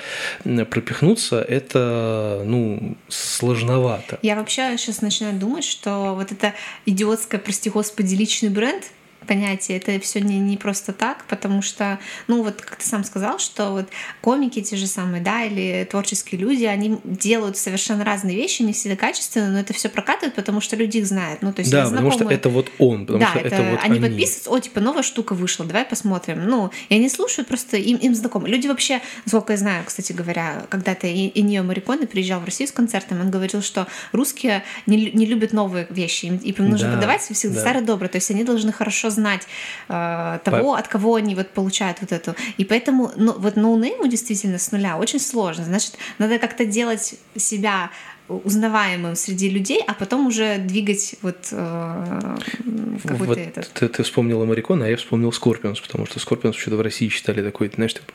[0.65, 4.21] пропихнуться, это, ну, сложновато.
[4.23, 6.55] Я вообще сейчас начинаю думать, что вот это
[6.87, 8.85] идиотское, прости господи, личный бренд,
[9.25, 9.79] понятие.
[9.79, 13.71] Это все не, не просто так, потому что, ну вот, как ты сам сказал, что
[13.71, 13.87] вот
[14.21, 18.97] комики те же самые, да, или творческие люди, они делают совершенно разные вещи, не всегда
[18.97, 21.43] качественные, но это все прокатывает, потому что люди их знают.
[21.43, 23.81] Ну, то есть да, потому что это вот он, потому да, что это, это вот
[23.83, 26.45] они, они подписываются, о, типа, новая штука вышла, давай посмотрим.
[26.47, 28.49] Ну, и они слушают, просто им, им знакомы.
[28.49, 33.21] Люди вообще, сколько я знаю, кстати говоря, когда-то Эннио Морриконе приезжал в Россию с концертом,
[33.21, 37.55] он говорил, что русские не, не любят новые вещи, им, им нужно да, подавать всегда
[37.55, 37.61] да.
[37.61, 39.47] старое доброе, то есть они должны хорошо знать
[39.89, 40.79] э, того, По...
[40.79, 42.35] от кого они вот получают вот эту.
[42.59, 45.65] И поэтому ну, вот no-name у действительно с нуля очень сложно.
[45.65, 47.91] Значит, надо как-то делать себя
[48.29, 53.71] узнаваемым среди людей, а потом уже двигать вот э, в какой-то вот этот.
[53.75, 57.43] Ты, ты вспомнила Морриконе, а я вспомнил Скорпионс, потому что Скорпионс что-то в России считали
[57.43, 58.13] такой, знаешь, типа,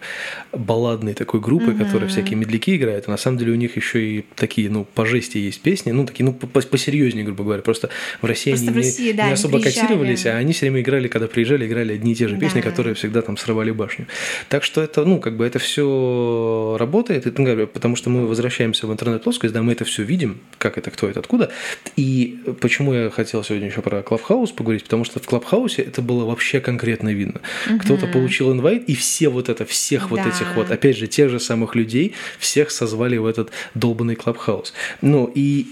[0.52, 1.86] балладной такой группой, mm-hmm.
[1.86, 5.06] которая всякие медляки играют, а на самом деле у них еще и такие, ну, по
[5.06, 7.89] жести есть песни, ну, такие, ну, посерьезнее, грубо говоря, просто
[8.22, 9.86] в России просто они в России, не, да, не особо приезжали.
[9.86, 12.69] котировались, а они все время играли, когда приезжали, играли одни и те же песни, да.
[12.69, 14.08] которые всегда там срывали башню.
[14.48, 18.88] Так что это, ну, как бы это все работает, и, ну, потому что мы возвращаемся
[18.88, 21.51] в интернет-плоскость, да, мы это все все видим, как это, кто это, откуда.
[21.97, 26.25] И почему я хотел сегодня еще про Клабхаус поговорить, потому что в Клабхаусе это было
[26.25, 27.41] вообще конкретно видно.
[27.69, 27.79] Угу.
[27.79, 30.07] Кто-то получил инвайт, и все вот это, всех да.
[30.09, 34.73] вот этих вот, опять же, тех же самых людей, всех созвали в этот долбанный Клабхаус.
[35.01, 35.67] Ну, и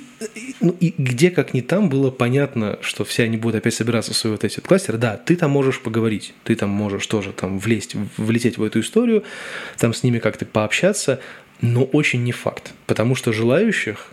[0.62, 4.18] ну и где, как ни там, было понятно, что все они будут опять собираться в
[4.18, 4.98] свой вот эти кластеры.
[4.98, 9.24] Да, ты там можешь поговорить, ты там можешь тоже там влезть, влететь в эту историю,
[9.78, 11.20] там с ними как-то пообщаться,
[11.62, 14.12] но очень не факт, потому что желающих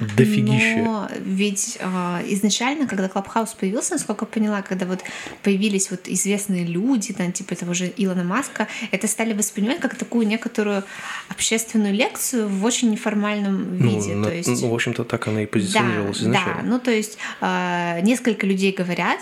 [0.00, 0.82] дофигища.
[0.82, 1.86] Но ведь э,
[2.28, 5.00] изначально, когда Клабхаус появился, насколько я поняла, когда вот
[5.42, 10.26] появились вот известные люди, там, типа того же Илона Маска, это стали воспринимать как такую
[10.26, 10.84] некоторую
[11.28, 14.14] общественную лекцию в очень неформальном ну, виде.
[14.14, 14.48] На, то есть...
[14.48, 16.62] ну, в общем-то, так она и позиционировалась да, изначально.
[16.62, 19.20] Да, ну то есть э, несколько людей говорят,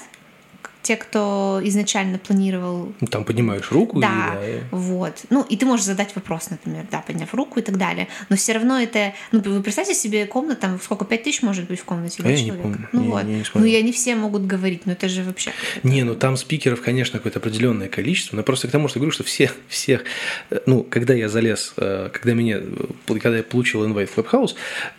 [0.85, 2.93] те, кто изначально планировал...
[3.01, 4.01] Ну, там поднимаешь руку.
[4.01, 5.25] Да, и, да, вот.
[5.31, 8.09] Ну, и ты можешь задать вопрос, например, да, подняв руку и так далее.
[8.29, 9.15] Но все равно это...
[9.33, 12.37] Ну, вы представьте себе комнату, там сколько, пять тысяч может быть в комнате а я
[12.37, 12.57] человек?
[12.57, 12.89] не помню.
[12.93, 13.25] Ну, я, вот.
[13.25, 15.53] Я не ну, и они все могут говорить, но это же вообще...
[15.83, 19.25] Не, ну там спикеров, конечно, какое-то определенное количество, но просто к тому, что говорю, что
[19.25, 20.05] все, всех...
[20.51, 22.61] Э, ну, когда я залез, э, когда меня...
[23.07, 24.55] Когда я получил инвайт в Clubhouse,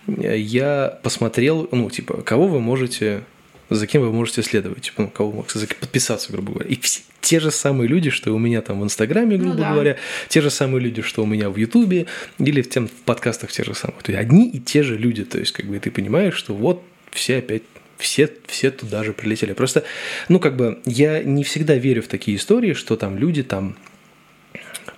[0.07, 3.23] э, я посмотрел, ну, типа, кого вы можете
[3.69, 6.69] за кем вы можете следовать, типа, ну, кого можете подписаться, грубо говоря.
[6.69, 9.73] И все, те же самые люди, что у меня там в Инстаграме, грубо ну, да.
[9.73, 9.97] говоря,
[10.29, 12.05] те же самые люди, что у меня в Ютубе
[12.37, 14.03] или в тем в подкастах тех же самых.
[14.03, 16.83] То есть одни и те же люди, то есть как бы ты понимаешь, что вот
[17.11, 17.63] все опять
[17.97, 19.53] все, все туда же прилетели.
[19.53, 19.83] Просто,
[20.29, 23.77] ну, как бы, я не всегда верю в такие истории, что там люди там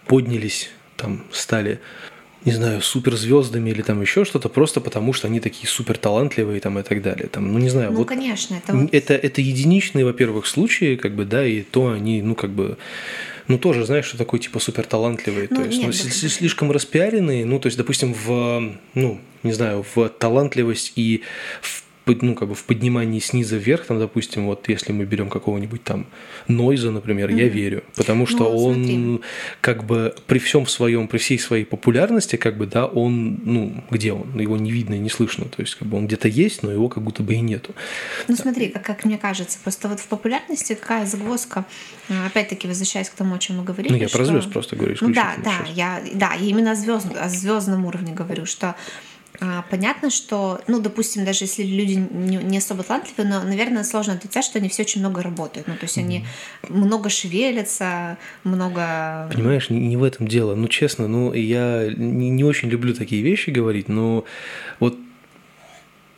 [0.07, 1.79] поднялись, там стали
[2.45, 6.79] не знаю, суперзвездами или там еще что-то, просто потому что они такие супер талантливые там
[6.79, 7.27] и так далее.
[7.27, 7.91] Там, ну не знаю.
[7.91, 8.93] Ну, вот конечно, это, вот...
[8.93, 12.77] это это единичные, во-первых, случаи, как бы, да, и то они, ну как бы,
[13.47, 16.71] ну тоже знаешь, что такое типа супер талантливые, ну, то есть, нет, ну, да, слишком
[16.71, 21.23] распиаренные, ну то есть, допустим, в, ну не знаю, в талантливость и
[21.61, 21.86] в
[22.21, 26.07] ну, как бы в поднимании снизу вверх, там, допустим, вот если мы берем какого-нибудь там
[26.47, 27.39] Нойза, например, mm-hmm.
[27.39, 29.21] я верю, потому что ну, он смотри.
[29.61, 34.13] как бы при всем своем, при всей своей популярности, как бы, да, он, ну, где
[34.13, 34.39] он?
[34.39, 36.89] Его не видно и не слышно, то есть как бы он где-то есть, но его
[36.89, 37.73] как будто бы и нету.
[38.27, 41.65] Ну смотри, как, как мне кажется, просто вот в популярности какая загвоздка,
[42.25, 43.93] опять-таки возвращаясь к тому, о чем мы говорили.
[43.93, 44.17] Ну я что...
[44.17, 44.95] про звезд просто говорю.
[45.01, 48.75] Ну да, да, я, да, я именно о, звезд, о звездном уровне говорю, что
[49.69, 54.59] понятно, что, ну, допустим, даже если люди не, особо талантливые, но, наверное, сложно отрицать, что
[54.59, 55.67] они все очень много работают.
[55.67, 56.01] Ну, то есть mm-hmm.
[56.01, 56.25] они
[56.69, 59.29] много шевелятся, много...
[59.31, 60.55] Понимаешь, не, не в этом дело.
[60.55, 64.25] Ну, честно, ну, я не, не очень люблю такие вещи говорить, но
[64.79, 64.97] вот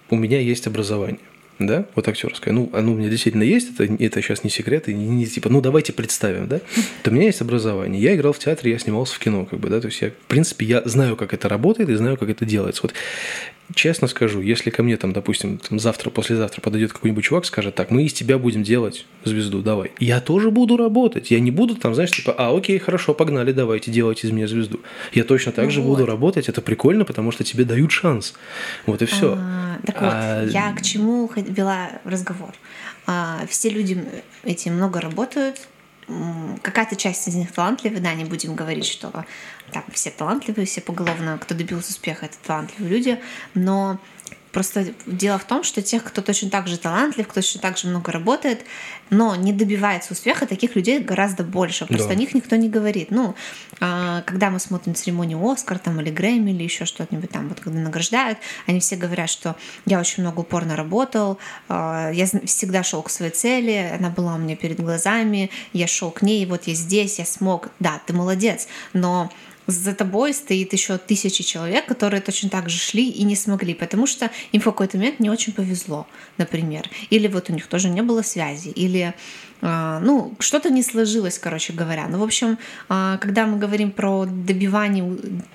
[0.09, 1.19] у меня есть образование
[1.59, 4.93] да, вот актерская, ну, оно у меня действительно есть, это, это сейчас не секрет, и
[4.93, 6.59] не, не типа, ну, давайте представим, да,
[7.03, 9.69] то у меня есть образование, я играл в театре, я снимался в кино, как бы,
[9.69, 12.45] да, то есть я, в принципе, я знаю, как это работает и знаю, как это
[12.45, 12.81] делается.
[12.83, 12.93] Вот
[13.73, 17.91] честно скажу, если ко мне там, допустим, там, завтра, послезавтра подойдет какой-нибудь чувак, скажет, так,
[17.91, 19.91] мы из тебя будем делать звезду, давай.
[19.99, 21.31] Я тоже буду работать.
[21.31, 24.79] Я не буду там, знаешь, типа, а, окей, хорошо, погнали, давайте делать из меня звезду.
[25.13, 25.89] Я точно так ну же вот.
[25.89, 26.49] буду работать.
[26.49, 28.33] Это прикольно, потому что тебе дают шанс.
[28.85, 29.35] Вот и все.
[29.37, 30.41] А, так а...
[30.43, 32.53] вот, я к чему вела разговор.
[33.05, 34.03] А, все люди
[34.43, 35.67] эти много работают,
[36.61, 39.25] какая-то часть из них талантливая, да, не будем говорить, что
[39.71, 43.21] там все талантливые, все поголовно, кто добился успеха, это талантливые люди,
[43.53, 43.99] но
[44.51, 47.87] Просто дело в том, что тех, кто точно так же талантлив, кто точно так же
[47.87, 48.65] много работает,
[49.09, 51.85] но не добивается успеха, таких людей гораздо больше.
[51.85, 52.13] Просто да.
[52.13, 53.11] о них никто не говорит.
[53.11, 53.35] Ну,
[53.79, 57.79] а, когда мы смотрим церемонию Оскар там, или Грэмми или еще что-нибудь там, вот когда
[57.79, 63.09] награждают, они все говорят, что я очень много упорно работал, а, я всегда шел к
[63.09, 67.19] своей цели, она была у меня перед глазами, я шел к ней, вот я здесь,
[67.19, 67.69] я смог.
[67.79, 69.31] Да, ты молодец, но
[69.69, 74.07] за тобой стоит еще тысячи человек, которые точно так же шли и не смогли, потому
[74.07, 76.89] что им в какой-то момент не очень повезло, например.
[77.09, 79.13] Или вот у них тоже не было связи, или
[79.61, 82.07] а, ну, что-то не сложилось, короче говоря.
[82.07, 85.03] Ну, в общем, а, когда мы говорим про добивание...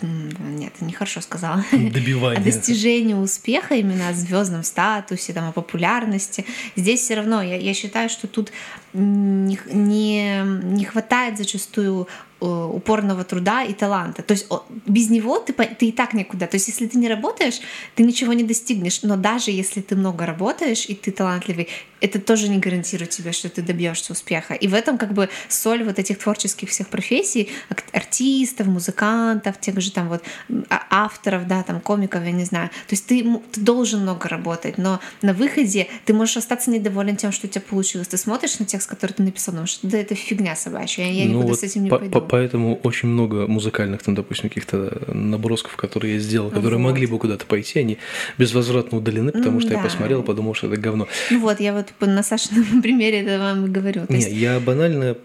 [0.03, 1.65] Нет, нехорошо сказала.
[1.73, 2.41] Добивание.
[2.41, 6.45] О достижении успеха именно о звездном статусе, там, о популярности.
[6.77, 8.53] Здесь все равно я, я считаю, что тут
[8.93, 12.07] не, не, не хватает зачастую
[12.45, 14.23] упорного труда и таланта.
[14.23, 14.47] То есть
[14.87, 16.47] без него ты, ты и так никуда.
[16.47, 17.61] То есть если ты не работаешь,
[17.95, 19.03] ты ничего не достигнешь.
[19.03, 21.69] Но даже если ты много работаешь и ты талантливый,
[22.05, 24.55] это тоже не гарантирует тебе, что ты добьешься успеха.
[24.55, 27.51] И в этом как бы соль вот этих творческих всех профессий,
[27.93, 30.23] артистов, музыкантов, тех же там вот
[30.69, 32.69] а, авторов, да, там комиков, я не знаю.
[32.69, 37.33] То есть ты, ты должен много работать, но на выходе ты можешь остаться недоволен тем,
[37.33, 38.09] что у тебя получилось.
[38.09, 41.49] Ты смотришь на текст, который ты написал, думаешь, да это фигня собачья, я, ну никуда
[41.49, 42.21] вот с этим не по пойду.
[42.21, 46.91] Поэтому очень много музыкальных, там, допустим, каких-то набросков, которые я сделал, которые вот.
[46.91, 47.99] могли бы куда-то пойти, они
[48.37, 49.77] безвозвратно удалены, потому что да.
[49.77, 51.09] я посмотрел подумал, что это говно.
[51.31, 54.07] Ну вот, я вот на Сашином примере это вам и говорю.
[54.07, 54.31] То есть...
[54.31, 55.17] Не, я банально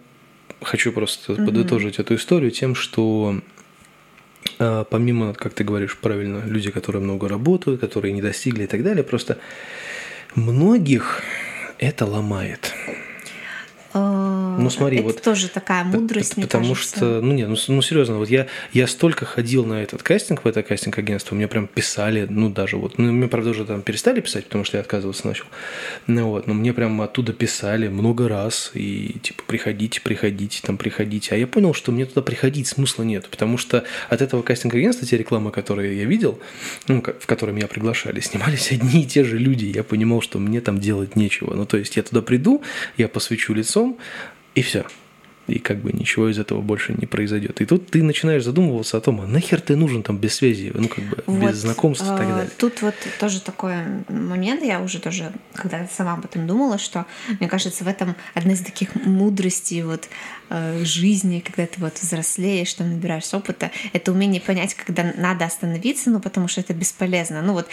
[0.61, 1.45] хочу просто угу.
[1.45, 3.41] подытожить эту историю тем, что
[4.59, 8.83] а, помимо, как ты говоришь правильно, люди, которые много работают, которые не достигли и так
[8.83, 9.37] далее, просто
[10.35, 11.21] многих
[11.77, 12.73] это ломает.
[14.69, 16.97] Ну смотри, это вот тоже такая мудрость, мне Потому кажется.
[16.97, 20.47] что, ну не, ну, ну серьезно, вот я я столько ходил на этот кастинг в
[20.47, 24.21] это кастинг агентство, мне прям писали, ну даже вот, ну мне правда уже там перестали
[24.21, 25.45] писать, потому что я отказываться начал,
[26.05, 31.33] ну вот, но мне прям оттуда писали много раз и типа приходите, приходите, там приходите,
[31.33, 35.07] а я понял, что мне туда приходить смысла нет, потому что от этого кастинг агентства
[35.07, 36.39] те рекламы, которые я видел,
[36.87, 40.61] ну в которые меня приглашали, снимались одни и те же люди, я понимал, что мне
[40.61, 42.61] там делать нечего, ну то есть я туда приду,
[42.97, 43.97] я посвечу лицо лицом,
[44.59, 44.85] и все.
[45.47, 47.61] И как бы ничего из этого больше не произойдет.
[47.61, 50.87] И тут ты начинаешь задумываться о том, а нахер ты нужен там без связи, ну
[50.87, 52.49] как бы вот, без знакомств и так а, далее.
[52.57, 53.75] Тут вот тоже такой
[54.09, 57.05] момент, я уже тоже, когда сама об этом думала, что,
[57.39, 60.07] мне кажется, в этом одна из таких мудростей вот
[60.49, 66.11] э, жизни, когда ты вот взрослеешь, там набираешь опыта, это умение понять, когда надо остановиться,
[66.11, 67.41] ну потому что это бесполезно.
[67.41, 67.67] Ну вот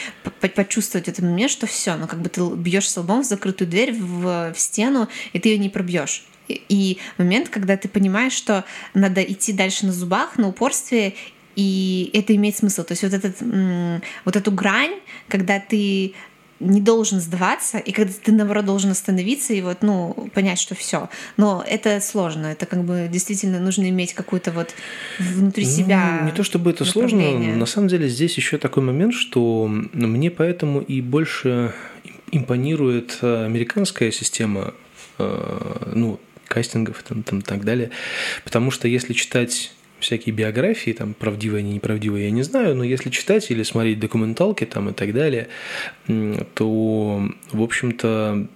[0.54, 4.54] почувствовать этот момент, что все, ну как бы ты бьешь лбом в закрытую дверь в,
[4.54, 9.52] в стену, и ты ее не пробьешь и момент, когда ты понимаешь, что надо идти
[9.52, 11.14] дальше на зубах, на упорстве,
[11.56, 12.84] и это имеет смысл.
[12.84, 13.36] То есть вот, этот,
[14.24, 14.94] вот эту грань,
[15.28, 16.14] когда ты
[16.60, 21.10] не должен сдаваться, и когда ты, наоборот, должен остановиться и вот, ну, понять, что все.
[21.36, 24.74] Но это сложно, это как бы действительно нужно иметь какую-то вот
[25.18, 26.20] внутри ну, себя.
[26.24, 30.80] Не то чтобы это сложно, на самом деле здесь еще такой момент, что мне поэтому
[30.80, 31.74] и больше
[32.32, 34.74] импонирует американская система
[35.18, 37.90] э, ну, кастингов и там, там, так далее.
[38.44, 43.10] Потому что если читать всякие биографии, там, правдивые они, неправдивые, я не знаю, но если
[43.10, 45.48] читать или смотреть документалки там и так далее,
[46.54, 48.46] то, в общем-то,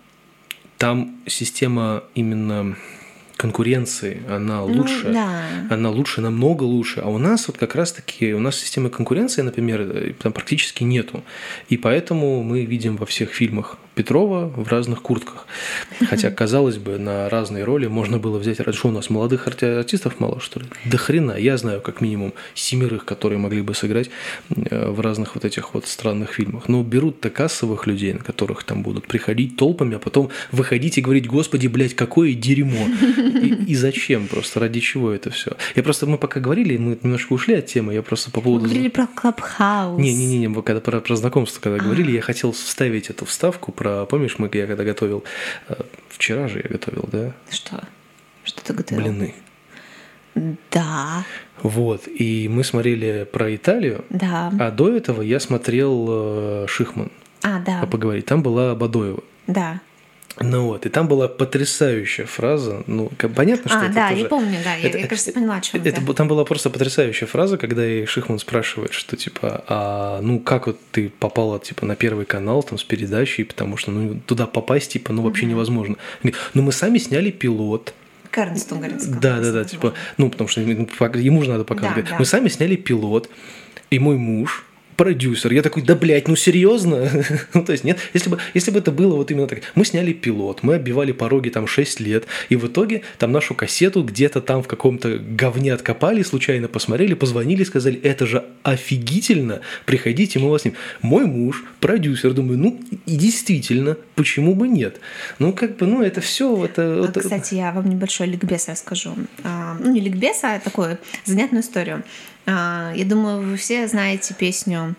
[0.77, 2.77] там система именно
[3.41, 5.43] конкуренции, она ну лучше, ну, да.
[5.71, 7.01] она лучше, намного лучше.
[7.01, 11.25] А у нас вот как раз-таки, у нас системы конкуренции, например, э, там практически нету.
[11.71, 15.47] И поэтому мы видим во всех фильмах Петрова в разных куртках.
[16.09, 18.57] Хотя, казалось бы, на разные роли можно было взять...
[18.75, 20.67] Что у нас, молодых артистов мало, что ли?
[20.87, 21.33] Да хрена.
[21.33, 24.09] Я знаю как минимум семерых, которые могли бы сыграть
[24.57, 26.67] э, в разных вот этих вот странных фильмах.
[26.69, 31.27] Но берут-то кассовых людей, на которых там будут приходить толпами, а потом выходить и говорить,
[31.27, 32.87] господи, блядь, какое дерьмо.
[33.19, 34.61] И, и зачем просто?
[34.61, 35.59] Ради чего это все?
[35.77, 38.63] Я просто, мы пока говорили, мы немножко ушли от темы, я просто по поводу...
[38.63, 40.01] Мы говорили про Клабхаус.
[40.01, 41.85] Не-не-не, когда про, про знакомство, когда а.
[41.85, 44.07] говорили, я хотел вставить эту вставку про про...
[44.07, 45.25] Помнишь, мы, я когда готовил...
[45.69, 45.75] Э,
[46.09, 47.33] вчера же я готовил, да?
[47.51, 47.83] Что?
[48.45, 49.03] Что ты готовил?
[49.03, 49.35] Блины.
[50.71, 51.25] Да.
[51.63, 54.05] Вот, и мы смотрели про Италию.
[54.11, 54.53] Да.
[54.59, 57.11] А до этого я смотрел э, Шихман.
[57.43, 57.87] А, да.
[57.87, 58.27] Поговорить.
[58.27, 59.23] Там была Бадоева.
[59.47, 59.81] Да.
[60.43, 64.23] Ну вот, и там была потрясающая фраза, ну, понятно, что а, это да, тоже...
[64.23, 66.15] я помню, да, это, я, я, кажется, поняла, о чем это.
[66.15, 70.81] Там была просто потрясающая фраза, когда и Шихман спрашивает, что, типа, а, ну, как вот
[70.93, 75.13] ты попала, типа, на Первый канал, там, с передачей, потому что, ну, туда попасть, типа,
[75.13, 75.51] ну, вообще угу.
[75.51, 75.97] невозможно.
[76.23, 77.93] Говорит, ну, мы сами сняли пилот,
[78.31, 79.21] Карнстон говорит.
[79.21, 82.05] Да, да, да, типа, ну, потому что ему же надо показывать.
[82.05, 82.17] Да, да.
[82.19, 83.29] Мы сами сняли пилот,
[83.91, 84.65] и мой муж
[85.01, 85.51] продюсер.
[85.55, 87.09] Я такой, да, блядь, ну серьезно?
[87.55, 89.61] ну, то есть, нет, если бы, если бы это было вот именно так.
[89.75, 94.03] Мы сняли пилот, мы оббивали пороги там 6 лет, и в итоге там нашу кассету
[94.03, 100.51] где-то там в каком-то говне откопали, случайно посмотрели, позвонили, сказали, это же офигительно, приходите, мы
[100.51, 100.75] вас с ним.
[101.01, 105.01] Мой муж, продюсер, думаю, ну, и действительно, почему бы нет?
[105.39, 106.67] Ну, как бы, ну, это все.
[106.67, 109.15] Это, а, Кстати, я вам небольшой ликбез расскажу.
[109.45, 112.05] А, ну, не ликбез, а такую занятную историю.
[112.51, 114.97] А, я думаю, вы все знаете песню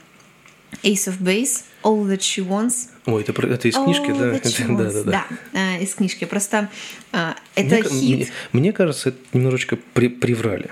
[0.83, 2.87] Ace of Base, All That She Wants.
[3.05, 4.35] Ой, это, это из книжки, All да?
[4.35, 5.25] Это, да, да, да.
[5.51, 6.25] Да, из книжки.
[6.25, 6.69] Просто
[7.11, 8.17] а, это мне, хит.
[8.53, 10.69] Мне, мне кажется, это немножечко при, приврали.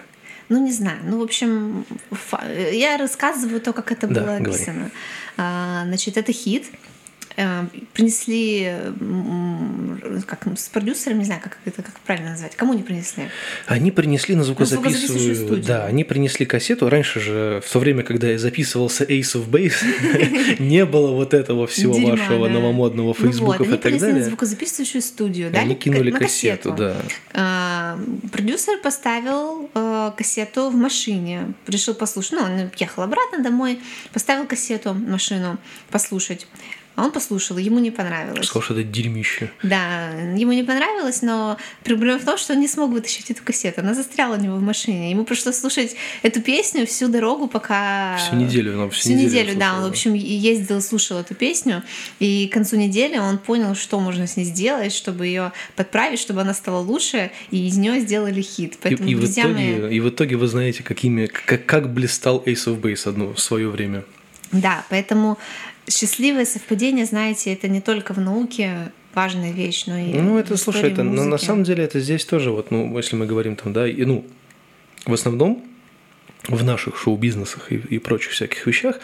[0.47, 0.99] Ну, не знаю.
[1.03, 1.85] Ну, в общем,
[2.71, 4.89] я рассказываю то, как это да, было описано.
[5.37, 6.65] А, значит, это хит.
[7.39, 8.69] Э, принесли
[10.27, 12.57] как, с продюсером, не знаю, как это как правильно назвать.
[12.57, 13.29] Кому они принесли?
[13.65, 15.35] Они принесли на звукозаписывающую...
[15.35, 15.63] студию.
[15.63, 16.89] Да, они принесли кассету.
[16.89, 21.65] Раньше же, в то время, когда я записывался Ace of Base, не было вот этого
[21.65, 24.17] всего вашего новомодного фейсбуков и так далее.
[24.17, 25.61] на звукозаписывающую студию, да?
[25.61, 26.97] Они кинули кассету, да.
[27.33, 27.97] А,
[28.33, 32.33] продюсер поставил э, кассету в машине, решил послушать.
[32.33, 33.79] Ну, он ехал обратно домой,
[34.11, 35.57] поставил кассету в машину
[35.89, 36.45] послушать.
[36.99, 38.45] А он послушал, ему не понравилось.
[38.45, 39.51] Сказал, что это дерьмище.
[39.63, 43.79] Да, ему не понравилось, но проблема в том, что он не смог вытащить эту кассету.
[43.79, 45.09] Она застряла у него в машине.
[45.09, 48.17] Ему пришлось слушать эту песню всю дорогу, пока...
[48.17, 48.73] Всю неделю.
[48.75, 49.77] Ну, всю, всю неделю, неделю да.
[49.77, 51.83] Он, в общем, ездил, слушал эту песню.
[52.19, 56.41] И к концу недели он понял, что можно с ней сделать, чтобы ее подправить, чтобы
[56.41, 58.77] она стала лучше, и из нее сделали хит.
[58.81, 59.95] Поэтому, и, и, в итоге, мои...
[59.95, 63.69] и в итоге вы знаете, какими, как, как блистал Ace of Base одно в свое
[63.69, 64.03] время.
[64.51, 65.37] Да, поэтому
[65.89, 70.91] счастливое совпадение, знаете, это не только в науке важная вещь, но и Ну, это, слушай,
[70.91, 73.87] это, но на самом деле это здесь тоже, вот, ну, если мы говорим там, да,
[73.87, 74.25] и, ну,
[75.05, 75.63] в основном
[76.47, 78.99] в наших шоу-бизнесах и, и прочих всяких вещах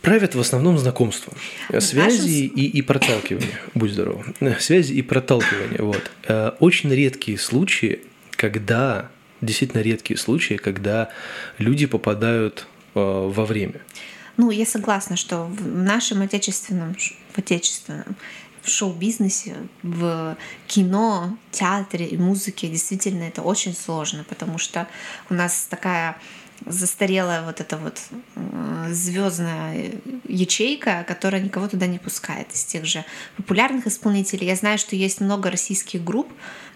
[0.00, 1.32] правят в основном знакомства,
[1.80, 3.58] связи и, и проталкивания.
[3.74, 4.24] Будь здоров.
[4.60, 5.82] Связи и проталкивания.
[5.82, 6.10] Вот.
[6.28, 11.08] Э, очень редкие случаи, когда, действительно редкие случаи, когда
[11.58, 13.80] люди попадают э, во время.
[14.36, 16.94] Ну, я согласна, что в нашем отечественном,
[17.32, 18.16] в отечественном
[18.64, 24.88] шоу-бизнесе, в кино, театре и музыке действительно это очень сложно, потому что
[25.30, 26.16] у нас такая
[26.64, 28.00] застарелая вот эта вот
[28.34, 29.92] э, звездная
[30.26, 33.04] ячейка, которая никого туда не пускает из тех же
[33.36, 34.46] популярных исполнителей.
[34.46, 36.32] Я знаю, что есть много российских групп,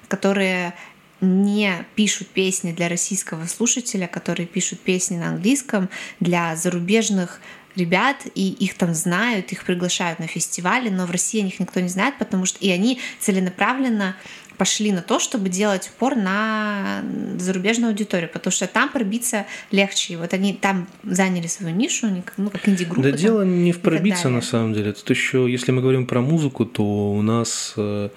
[0.08, 0.74] которые
[1.21, 7.41] не пишут песни для российского слушателя, которые пишут песни на английском для зарубежных
[7.77, 11.81] ребят, и их там знают, их приглашают на фестивали, но в России о них никто
[11.81, 14.16] не знает, потому что и они целенаправленно
[14.61, 17.03] пошли на то, чтобы делать упор на
[17.39, 20.12] зарубежную аудиторию, потому что там пробиться легче.
[20.12, 23.03] И вот они там заняли свою нишу, они как, ну, как инди-группа.
[23.03, 24.93] Да там, дело не в пробиться на самом деле.
[24.93, 28.11] Тут еще, если мы говорим про музыку, то у нас э,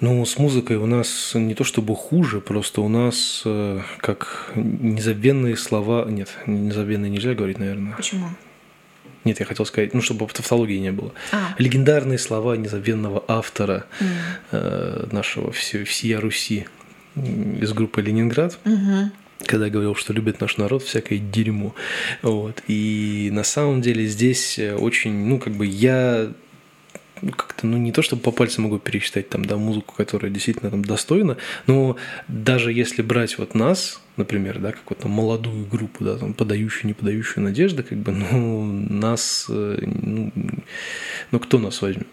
[0.00, 5.56] ну, с музыкой у нас не то чтобы хуже, просто у нас э, как незабвенные
[5.56, 6.06] слова...
[6.08, 7.94] Нет, незабвенные нельзя говорить, наверное.
[7.96, 8.28] Почему?
[9.24, 11.12] Нет, я хотел сказать, ну, чтобы тавтологии не было.
[11.32, 11.54] А.
[11.58, 14.06] Легендарные слова незабвенного автора mm.
[14.52, 16.66] э, нашего все, всея Руси
[17.16, 18.58] из группы «Ленинград».
[18.64, 19.10] Угу
[19.46, 21.74] когда говорил, что любит наш народ, всякое дерьмо.
[22.22, 22.62] Вот.
[22.66, 26.32] И на самом деле здесь очень, ну, как бы я
[27.36, 30.84] как-то, ну, не то, чтобы по пальцам могу пересчитать там, да, музыку, которая действительно там
[30.84, 31.96] достойна, но
[32.28, 36.86] даже если брать вот нас, например, да, как вот там молодую группу, да, там, подающую,
[36.86, 40.32] не подающую надежды, как бы, ну, нас, э, ну,
[41.30, 42.08] ну кто нас возьмет?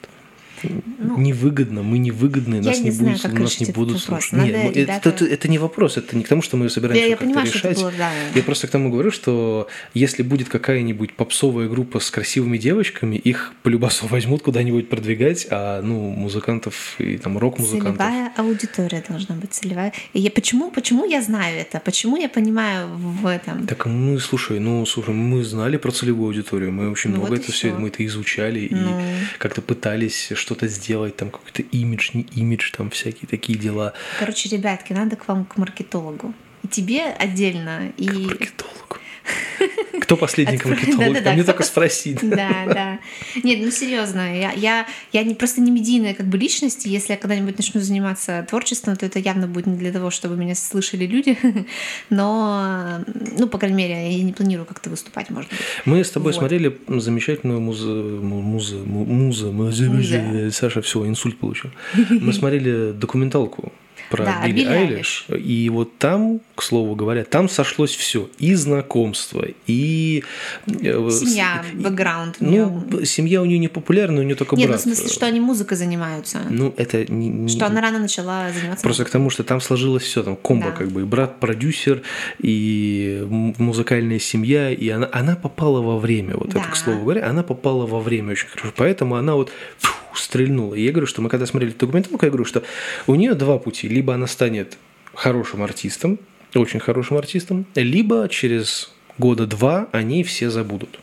[0.97, 4.33] Ну, невыгодно, мы невыгодны, нас не, не знаю, будет, нас не будут слушать.
[4.33, 7.41] Нет, ну, это, это, это не вопрос, это не к тому, что мы собираемся как-то
[7.41, 7.77] решать.
[7.77, 8.11] Было, да.
[8.33, 13.53] Я просто к тому говорю, что если будет какая-нибудь попсовая группа с красивыми девочками, их
[13.63, 17.97] по любасу возьмут куда-нибудь продвигать, а ну музыкантов и там рок-музыкантов.
[17.97, 19.93] Целевая аудитория должна быть целевая.
[20.13, 21.79] И я, почему, почему я знаю это?
[21.79, 23.67] Почему я понимаю в этом?
[23.67, 27.39] Так мы, слушай, ну слушай, мы знали про целевую аудиторию, мы очень ну, много вот
[27.39, 28.99] это все, мы это изучали ну...
[28.99, 29.03] и
[29.37, 33.93] как-то пытались что-то сделать, там какой-то имидж, не имидж, там всякие такие дела.
[34.19, 36.33] Короче, ребятки, надо к вам к маркетологу.
[36.63, 37.91] И тебе отдельно.
[37.97, 38.07] И...
[38.07, 38.97] К маркетологу.
[40.01, 41.13] Кто последний маркетолог?
[41.13, 41.33] Да, да, да.
[41.33, 42.19] Мне только спросить.
[42.35, 42.99] Да, да.
[43.43, 47.17] Нет, ну серьезно, я, я, я не, просто не медийная как бы личность, если я
[47.17, 51.37] когда-нибудь начну заниматься творчеством, то это явно будет не для того, чтобы меня слышали люди,
[52.09, 53.03] но,
[53.37, 55.59] ну, по крайней мере, я не планирую как-то выступать, может быть.
[55.85, 56.39] Мы с тобой вот.
[56.39, 61.71] смотрели замечательную музы, музы, музы, музы, Саша, все, инсульт получил.
[62.09, 63.71] Мы смотрели документалку
[64.09, 65.25] про да, Билли, Айлиш.
[65.29, 68.29] И вот там, к слову говоря, там сошлось все.
[68.37, 70.23] И знакомство, и...
[70.67, 72.37] Э, семья, бэкграунд.
[72.39, 74.79] Ну, семья у нее не популярная, у нее только Нет, брат.
[74.79, 76.41] Нет, ну, в смысле, что они музыкой занимаются.
[76.49, 77.05] Ну, это...
[77.11, 77.49] Не, не...
[77.49, 79.09] Что она рано начала заниматься Просто музыкой.
[79.09, 80.71] к тому, что там сложилось все, там комбо да.
[80.71, 81.01] как бы.
[81.01, 82.01] И брат продюсер,
[82.39, 83.25] и
[83.57, 86.35] музыкальная семья, и она, она попала во время.
[86.35, 86.59] Вот да.
[86.59, 88.73] это, к слову говоря, она попала во время очень хорошо.
[88.75, 89.51] Поэтому она вот...
[89.79, 90.75] Фу, стрельнула.
[90.75, 92.63] И я говорю, что мы когда смотрели документалку, я говорю, что
[93.07, 93.87] у нее два пути.
[93.87, 94.77] Либо она станет
[95.13, 96.19] хорошим артистом,
[96.53, 100.99] очень хорошим артистом, либо через года два они все забудут.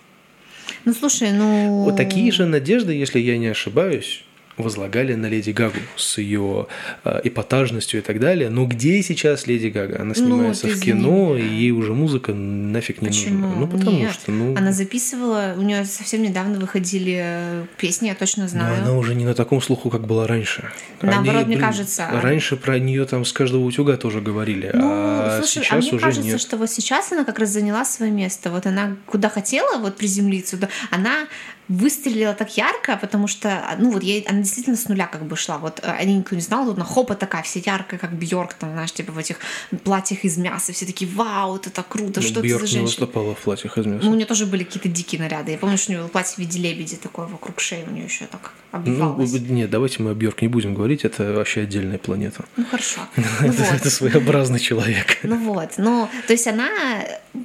[0.85, 1.85] Ну, слушай, ну...
[1.85, 4.25] Вот такие же надежды, если я не ошибаюсь,
[4.63, 6.67] возлагали на Леди Гагу с ее
[7.05, 8.49] э, эпатажностью и так далее.
[8.51, 9.97] Но где сейчас Леди Гага?
[9.97, 13.47] Она ну, снимается ну, в кино, и ей уже музыка нафиг не Почему?
[13.47, 13.61] нужна.
[13.61, 14.13] Ну, потому Нет.
[14.13, 14.57] что, ну...
[14.57, 18.77] Она записывала, у нее совсем недавно выходили э, песни, я точно знаю.
[18.79, 20.71] Но она уже не на таком слуху, как была раньше.
[21.03, 22.09] Наоборот, мне кажется.
[22.13, 24.71] Раньше про нее там с каждого утюга тоже говорили.
[24.73, 26.41] Ну, а слушай, сейчас а мне уже кажется, нет.
[26.41, 28.51] что вот сейчас она как раз заняла свое место.
[28.51, 30.57] Вот она куда хотела вот приземлиться,
[30.91, 31.27] она
[31.73, 35.59] выстрелила так ярко, потому что, ну вот ей, она действительно с нуля как бы шла.
[35.59, 38.73] Вот э, они никто не знал, вот на хопа такая вся яркая, как Бьорк, там,
[38.73, 39.39] знаешь, типа в этих
[39.85, 40.73] платьях из мяса.
[40.73, 42.81] Все такие, вау, это так круто, ну, что Бьорк это за женщина?
[42.81, 44.05] не выступала в платьях из мяса.
[44.05, 45.53] Ну, у нее тоже были какие-то дикие наряды.
[45.53, 48.05] Я помню, что у нее было платье в виде лебеди такое вокруг шеи, у нее
[48.05, 49.33] еще так обвивалось.
[49.33, 52.45] Ну, нет, давайте мы о Бьорк не будем говорить, это вообще отдельная планета.
[52.57, 53.01] Ну, хорошо.
[53.43, 55.19] Ну, это своеобразный человек.
[55.23, 56.69] Ну вот, ну, то есть она,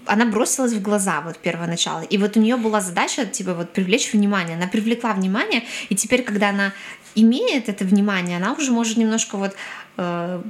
[0.06, 2.02] она бросилась в глаза вот первое начало.
[2.02, 4.58] И вот у нее была задача, типа, вот привлечь внимание.
[4.58, 6.74] Она привлекла внимание, и теперь, когда она
[7.16, 9.56] имеет это внимание, она уже может немножко вот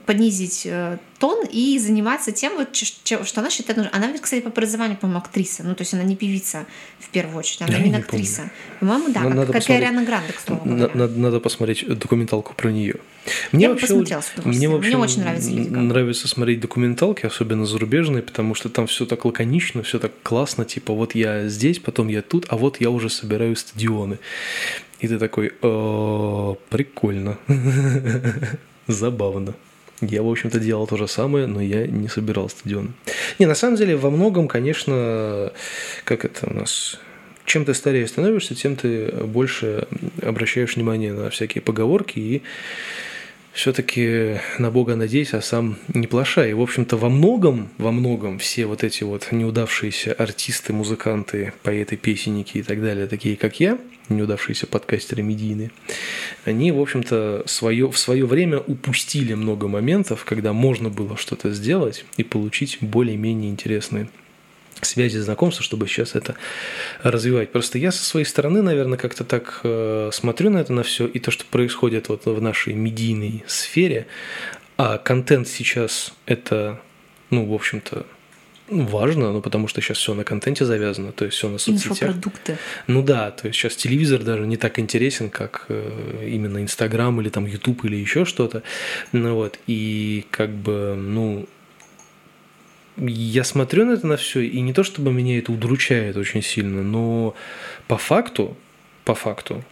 [0.05, 3.95] понизить э, тон и заниматься тем, вот, что она считает нужным.
[3.95, 5.63] Она кстати, по образованию, по-моему, актриса.
[5.63, 6.65] Ну, то есть она не певица
[6.99, 8.51] в первую очередь, она именно актриса.
[8.81, 12.95] По-моему, да, как, как и Ариана Гранде, к слову Надо, надо посмотреть документалку про нее.
[13.53, 13.93] Мне Я вообще,
[14.43, 19.23] мне, вообще мне очень нравится Нравится смотреть документалки, особенно зарубежные, потому что там все так
[19.23, 23.09] лаконично, все так классно, типа вот я здесь, потом я тут, а вот я уже
[23.09, 24.19] собираю стадионы.
[24.99, 25.49] И ты такой,
[26.69, 27.37] прикольно,
[28.87, 29.53] забавно.
[30.01, 32.93] Я, в общем-то, делал то же самое, но я не собирал стадион.
[33.39, 35.51] Не, на самом деле, во многом, конечно,
[36.03, 36.99] как это у нас...
[37.45, 39.87] Чем ты старее становишься, тем ты больше
[40.21, 42.41] обращаешь внимание на всякие поговорки и
[43.53, 46.51] все-таки на Бога надейся, а сам не плашай.
[46.51, 51.95] И, в общем-то, во многом, во многом все вот эти вот неудавшиеся артисты, музыканты, поэты,
[51.95, 53.79] песенники и так далее, такие как я,
[54.09, 55.71] неудавшиеся подкастеры медийные,
[56.45, 62.05] они, в общем-то, свое, в свое время упустили много моментов, когда можно было что-то сделать
[62.17, 64.09] и получить более-менее интересные
[64.81, 66.35] связи, знакомства, чтобы сейчас это
[67.01, 67.51] развивать.
[67.51, 71.19] Просто я со своей стороны, наверное, как-то так э, смотрю на это на все и
[71.19, 74.07] то, что происходит вот в нашей медийной сфере,
[74.77, 76.79] а контент сейчас это,
[77.31, 78.05] ну, в общем-то,
[78.69, 81.91] важно, ну, потому что сейчас все на контенте завязано, то есть все на соцсетях.
[81.91, 82.57] Инфопродукты.
[82.87, 87.29] Ну да, то есть сейчас телевизор даже не так интересен, как э, именно Инстаграм или
[87.29, 88.63] там Ютуб или еще что-то.
[89.11, 91.47] Ну вот, и как бы, ну,
[92.97, 96.83] я смотрю на это на все, и не то чтобы меня это удручает очень сильно,
[96.83, 97.35] но
[97.87, 98.57] по факту,
[99.05, 99.63] по факту,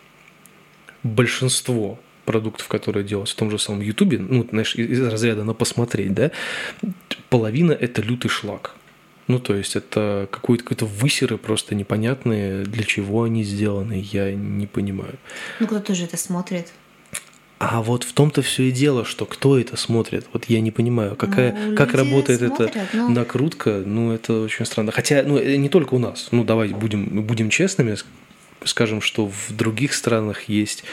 [1.03, 6.13] большинство продуктов, которые делаются в том же самом Ютубе, ну, знаешь, из разряда на посмотреть,
[6.13, 6.31] да,
[7.29, 8.75] половина это лютый шлак.
[9.27, 14.67] Ну, то есть это какой-то какой высеры просто непонятные, для чего они сделаны, я не
[14.67, 15.15] понимаю.
[15.59, 16.71] Ну, кто-то же это смотрит.
[17.57, 20.27] А вот в том-то все и дело, что кто это смотрит.
[20.33, 23.09] Вот я не понимаю, какая, ну, как работает смотрят, эта но...
[23.09, 23.81] накрутка.
[23.85, 24.91] Ну, это очень странно.
[24.91, 26.27] Хотя, ну, не только у нас.
[26.31, 27.95] Ну, давай будем, будем честными,
[28.65, 30.83] скажем, что в других странах есть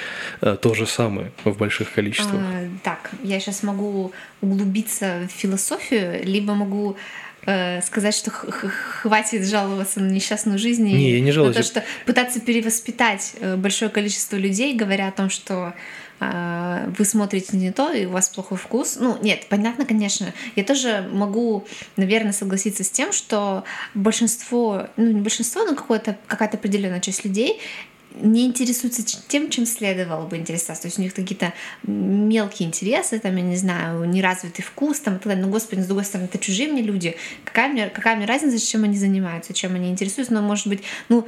[0.40, 2.40] а, то же самое в больших количествах.
[2.40, 10.00] А, так, я сейчас могу углубиться в философию, либо могу э, сказать, что хватит жаловаться
[10.00, 10.84] на несчастную жизнь.
[10.84, 11.56] Не, и я не жалуюсь.
[11.56, 15.74] То, что пытаться перевоспитать э, большое количество людей, говоря о том, что
[16.24, 18.96] а, вы смотрите не то, и у вас плохой вкус.
[19.00, 20.32] Ну, нет, понятно, конечно.
[20.54, 21.66] Я тоже могу,
[21.96, 23.64] наверное, согласиться с тем, что
[23.94, 27.60] большинство, ну, не большинство, но какая-то определенная часть людей
[28.20, 30.82] не интересуются тем, чем следовало бы интересоваться.
[30.82, 31.52] То есть у них какие-то
[31.84, 35.44] мелкие интересы, там, я не знаю, неразвитый вкус, там, и так далее.
[35.44, 37.16] Но, господи, с другой стороны, это чужие мне люди.
[37.44, 40.34] Какая мне, какая мне разница, чем они занимаются, чем они интересуются?
[40.34, 41.26] Но, может быть, ну,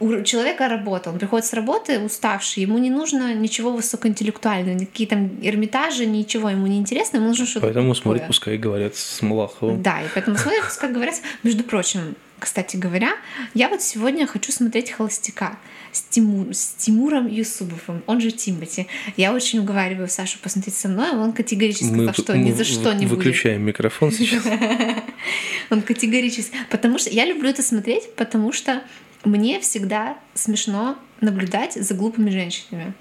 [0.00, 5.30] у человека работа, он приходит с работы уставший, ему не нужно ничего высокоинтеллектуального, никакие там
[5.42, 8.02] эрмитажи, ничего ему не интересно, ему нужно что-то Поэтому такое.
[8.02, 9.82] смотрит, пускай говорят с Малаховым.
[9.82, 11.16] Да, и поэтому смотрит, пускай говорят.
[11.42, 13.12] Между прочим, кстати говоря,
[13.54, 15.58] я вот сегодня хочу смотреть «Холостяка»
[15.92, 18.86] с, Тимур, с Тимуром Юсубовым, он же Тимати.
[19.16, 23.06] Я очень уговариваю Сашу посмотреть со мной, он категорически сказал, что ни за что не
[23.06, 23.18] будет.
[23.18, 24.44] Выключаем микрофон сейчас.
[25.70, 26.56] Он категорически...
[26.68, 28.82] Потому что я люблю это смотреть, потому что
[29.24, 32.94] мне всегда смешно наблюдать за глупыми женщинами.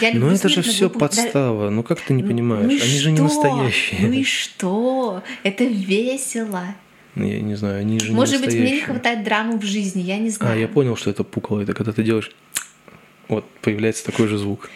[0.00, 1.00] Я Но это же все глупых...
[1.00, 1.70] подстава.
[1.70, 2.64] Ну как ты не понимаешь?
[2.64, 2.98] Ну Они что?
[2.98, 4.00] же не настоящие.
[4.00, 5.22] Ну и что?
[5.42, 6.74] Это весело.
[7.14, 10.00] Ну, я не знаю, они же Может не быть, мне не хватает драмы в жизни,
[10.00, 10.54] я не знаю.
[10.54, 11.60] А, я понял, что это пукало.
[11.60, 12.30] Это когда ты делаешь...
[13.28, 14.70] Вот, появляется такой же звук.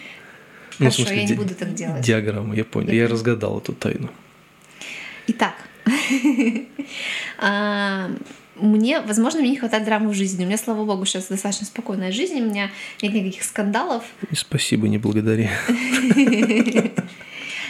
[0.77, 2.03] Хорошо, ну, в смысле, я не буду так делать.
[2.03, 2.89] Диаграмма, я понял.
[2.89, 4.09] Я, я разгадал эту тайну.
[5.27, 5.55] Итак,
[7.39, 8.09] а,
[8.55, 10.43] мне, возможно, мне не хватает драмы в жизни.
[10.43, 12.71] У меня, слава богу, сейчас достаточно спокойная жизнь, у меня
[13.01, 14.03] нет никаких скандалов.
[14.31, 15.49] Спасибо, не благодари.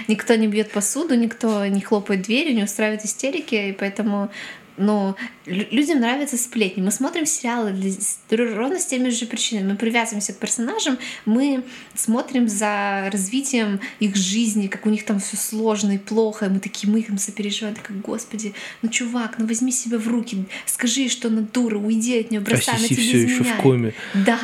[0.07, 4.29] Никто не бьет посуду, никто не хлопает дверью, не устраивает истерики, и поэтому
[4.77, 5.15] но
[5.45, 6.81] людям нравятся сплетни.
[6.81, 9.71] Мы смотрим сериалы для, ровно с теми же причинами.
[9.71, 11.63] Мы привязываемся к персонажам, мы
[11.95, 16.59] смотрим за развитием их жизни, как у них там все сложно и плохо, и мы
[16.59, 21.27] такие, мы им сопереживаем, такие, господи, ну чувак, ну возьми себя в руки, скажи, что
[21.29, 23.93] она дура, уйди от нее, бросай, а она тебе все еще в коме.
[24.13, 24.39] Да,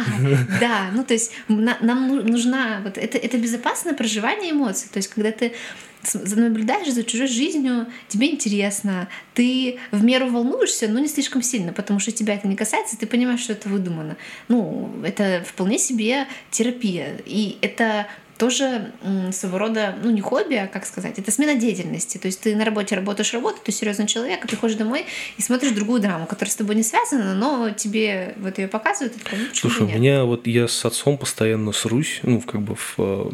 [0.60, 5.32] да, ну то есть нам нужна вот это, это безопасное проживание эмоций, то есть когда
[5.32, 5.54] ты
[6.14, 12.00] наблюдаешь за чужой жизнью, тебе интересно, ты в меру волнуешься, но не слишком сильно, потому
[12.00, 14.18] что тебя это не касается, ты понимаешь, что это выдумано.
[14.48, 17.18] Ну, это вполне себе терапия.
[17.26, 18.92] И это тоже
[19.32, 22.18] своего рода, ну не хобби, а как сказать, это смена деятельности.
[22.18, 25.06] То есть ты на работе работаешь работу, ты серьезный человек, а приходишь домой
[25.38, 29.16] и смотришь другую драму, которая с тобой не связана, но тебе вот ее показывают.
[29.22, 32.96] Такой, ну, Слушай, у меня вот я с отцом постоянно срусь, ну как бы в,
[32.98, 33.32] э,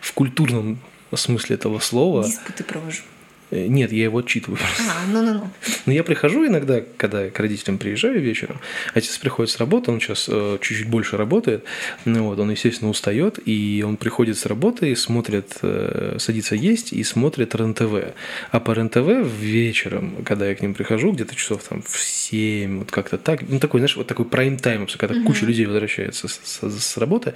[0.00, 0.78] в культурном
[1.16, 2.24] смысле этого слова.
[2.24, 3.02] Диспуты провожу.
[3.50, 4.58] Э, нет, я его отчитываю.
[4.88, 5.50] А, ну, ну, ну.
[5.86, 8.58] Но я прихожу иногда, когда к родителям приезжаю вечером,
[8.94, 11.64] отец приходит с работы, он сейчас э, чуть-чуть больше работает,
[12.04, 16.92] ну вот, он, естественно, устает, и он приходит с работы и смотрит, э, садится есть
[16.92, 18.14] и смотрит РЕН-ТВ.
[18.50, 22.90] А по РЕН-ТВ вечером, когда я к ним прихожу, где-то часов там в 7, вот
[22.90, 25.26] как-то так, ну такой, знаешь, вот такой прайм-тайм, когда угу.
[25.26, 27.34] куча людей возвращается с, с, с работы,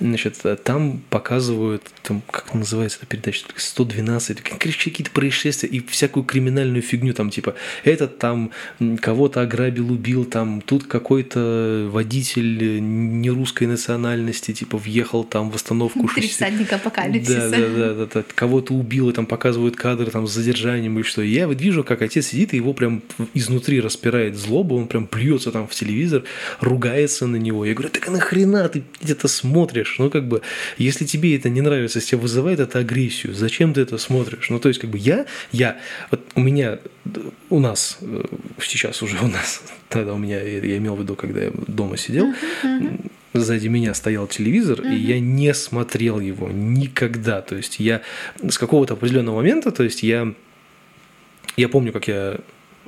[0.00, 6.82] значит, там показывают, там, как называется эта передача, 112, какие-то происшествия происшествия и всякую криминальную
[6.82, 8.50] фигню, там типа этот там
[9.00, 16.08] кого-то ограбил, убил, там тут какой-то водитель нерусской национальности, типа въехал там в остановку.
[16.14, 17.50] Три всадника апокалипсиса.
[17.50, 21.02] Да, да, да, да, да, кого-то убил, и там показывают кадры там с задержанием и
[21.02, 21.22] что.
[21.22, 23.02] И я вот вижу, как отец сидит и его прям
[23.34, 26.24] изнутри распирает злоба, он прям плюется там в телевизор,
[26.60, 27.64] ругается на него.
[27.64, 29.96] Я говорю, так а нахрена ты это смотришь?
[29.98, 30.42] Ну как бы,
[30.78, 34.50] если тебе это не нравится, если тебя вызывает это агрессию, зачем ты это смотришь?
[34.50, 35.78] Ну то есть как бы я я,
[36.10, 36.78] вот у меня,
[37.50, 38.22] у нас, э,
[38.60, 42.32] сейчас уже у нас, тогда у меня, я имел в виду, когда я дома сидел,
[43.32, 47.42] сзади меня стоял телевизор, и я не смотрел его никогда.
[47.42, 48.02] То есть я
[48.48, 50.32] с какого-то определенного момента, то есть я,
[51.56, 52.38] я помню, как я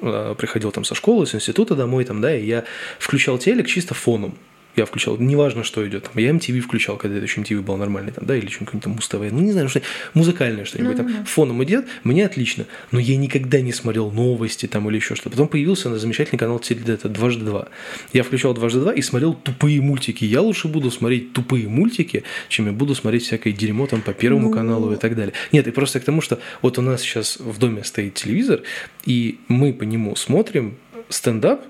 [0.01, 2.65] э, приходил там со школы, с института домой, там, да, и я
[2.99, 4.35] включал телек чисто фоном
[4.79, 6.05] я включал, неважно, что идет.
[6.05, 8.93] Там, я MTV включал, когда это еще MTV был нормальный, там, да, или что-нибудь там
[8.93, 9.83] Муз ну не знаю, что
[10.15, 11.15] музыкальное что-нибудь mm-hmm.
[11.15, 12.67] там фоном идет, мне отлично.
[12.91, 15.31] Но я никогда не смотрел новости там или еще что-то.
[15.31, 17.69] Потом появился на замечательный канал это дважды два.
[18.13, 20.25] Я включал дважды два и смотрел тупые мультики.
[20.25, 24.49] Я лучше буду смотреть тупые мультики, чем я буду смотреть всякое дерьмо там по Первому
[24.49, 24.55] ну...
[24.55, 25.35] каналу и так далее.
[25.53, 28.63] Нет, и просто к тому, что вот у нас сейчас в доме стоит телевизор,
[29.05, 30.77] и мы по нему смотрим
[31.09, 31.63] стендап,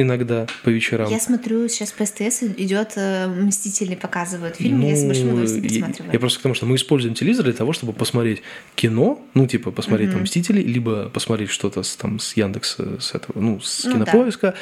[0.00, 1.10] иногда по вечерам.
[1.10, 5.64] Я смотрю, сейчас по СТС идет э, Мстители показывают фильм, ну, я с большим удовольствием
[5.64, 6.08] пересматриваю.
[6.08, 8.42] Я, я просто к тому, что мы используем телевизор для того, чтобы посмотреть
[8.76, 10.12] кино, ну, типа, посмотреть mm-hmm.
[10.12, 14.54] там Мстители, либо посмотреть что-то с, там с Яндекса, с этого, ну, с ну, кинопоиска,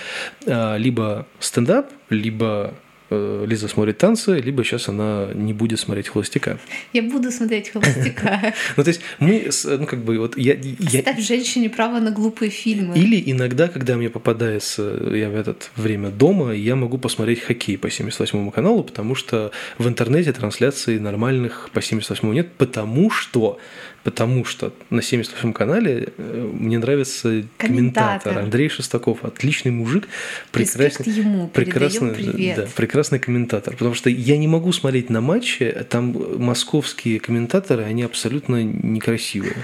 [0.47, 0.77] да.
[0.79, 2.75] либо стендап, либо
[3.11, 6.59] Лиза смотрит танцы, либо сейчас она не будет смотреть холостяка.
[6.93, 8.55] Я буду смотреть холостяка.
[8.77, 10.57] Ну, то есть мы, ну, как бы, вот я...
[10.89, 12.99] Ставь женщине право на глупые фильмы.
[12.99, 14.83] Или иногда, когда мне попадается,
[15.13, 19.87] я в это время дома, я могу посмотреть хоккей по 78 каналу, потому что в
[19.87, 23.59] интернете трансляции нормальных по 78 нет, потому что
[24.07, 28.39] потому что на 78-м канале э, мне нравится комментатор, комментатор.
[28.39, 30.07] Андрей Шестаков, отличный мужик,
[30.53, 36.15] прекрасный, ему, прекрасный, да, прекрасный комментатор, потому что я не могу смотреть на матчи, там
[36.39, 39.57] московские комментаторы, они абсолютно некрасивые.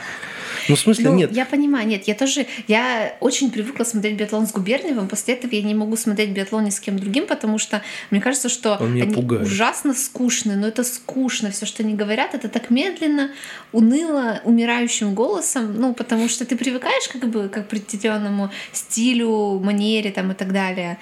[0.68, 1.32] Ну, в смысле, ну, нет.
[1.32, 5.62] Я понимаю, нет, я тоже, я очень привыкла смотреть биатлон с Губерниевым, после этого я
[5.62, 9.42] не могу смотреть биатлон ни с кем другим, потому что мне кажется, что они пугает.
[9.42, 13.30] ужасно скучные, но это скучно, все, что они говорят, это так медленно,
[13.72, 20.32] уныло, умирающим голосом, ну, потому что ты привыкаешь как бы к определенному стилю, манере там
[20.32, 20.98] и так далее.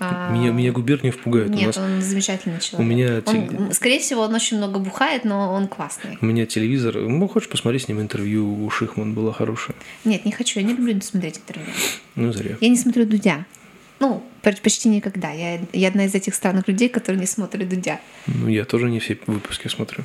[0.00, 0.32] А...
[0.32, 1.50] Меня, меня Губерниев пугает.
[1.50, 1.76] Нет, у нас...
[1.76, 2.80] он замечательный человек.
[2.80, 6.18] У меня он, скорее всего, он очень много бухает, но он классный.
[6.20, 6.96] У меня телевизор.
[6.96, 9.76] Ну, хочешь посмотреть с ним интервью у Шихман было хорошее?
[10.04, 10.60] Нет, не хочу.
[10.60, 11.72] Я не люблю смотреть интервью.
[12.14, 12.56] Ну, зря.
[12.60, 13.46] Я не смотрю Дудя.
[14.00, 14.22] Ну,
[14.56, 15.30] почти никогда.
[15.30, 18.00] Я, я одна из этих странных людей, которые не смотрят Дудя.
[18.26, 20.04] Ну, я тоже не все выпуски смотрю.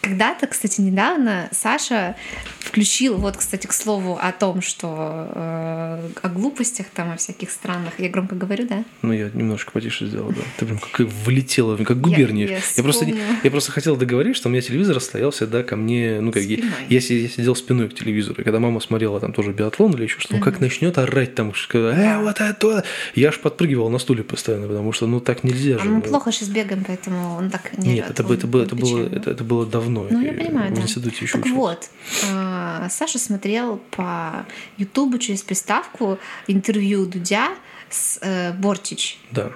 [0.00, 2.16] Когда-то, кстати, недавно Саша
[2.60, 7.94] включил, вот, кстати, к слову о том, что э, о глупостях там, о всяких странных.
[7.98, 8.84] Я громко говорю, да?
[9.02, 10.42] Ну, я немножко потише сделал, да.
[10.58, 12.46] Ты прям как влетела, как губерния.
[12.46, 13.06] Я, я, я, просто,
[13.44, 16.58] я просто хотел договорить, что у меня телевизор стоял всегда ко мне, ну, как я,
[16.58, 18.40] я, я сидел спиной к телевизору.
[18.40, 20.42] И когда мама смотрела там тоже биатлон или еще что-то, uh-huh.
[20.42, 23.38] как начнет орать там, что, э, вот это, я аж
[23.74, 25.88] подпрыгивал на стуле постоянно, потому что, ну, так нельзя а же.
[25.88, 28.76] А мы плохо сейчас бегаем, поэтому он так не Нет, это, это, это, было, это,
[28.76, 30.06] было, это, это было давно.
[30.10, 30.82] Ну, я понимаю, в да.
[30.82, 31.60] институте еще Так учился.
[31.60, 31.90] вот,
[32.30, 34.46] э, Саша смотрел по
[34.78, 36.18] Ютубу через приставку
[36.48, 37.48] интервью Дудя
[37.90, 39.18] с э, Бортич.
[39.30, 39.50] Да.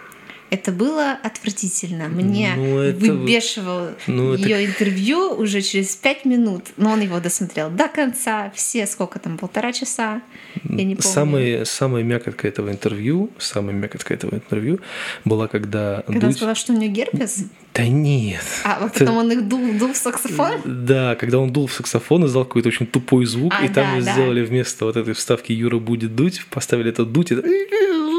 [0.50, 2.08] Это было отвратительно.
[2.08, 2.98] Мне ну, это...
[2.98, 4.66] выбешивал ну, ее это...
[4.66, 9.72] интервью уже через пять минут, но он его досмотрел до конца, все сколько там, полтора
[9.72, 10.22] часа,
[10.64, 11.02] я не помню.
[11.02, 14.80] Самое, самая мякотка этого интервью, самая мякотка этого интервью
[15.24, 16.28] была, когда Когда Дудь...
[16.30, 17.44] он сказал, что у нее герпес?
[17.74, 18.44] Да нет.
[18.64, 20.60] А вот потом он их дул, дул в саксофон?
[20.64, 24.12] Да, когда он дул в саксофон, издал какой-то очень тупой звук, а, и там да,
[24.12, 24.48] сделали да.
[24.48, 27.36] вместо вот этой вставки «Юра будет дуть», поставили это «дуть», и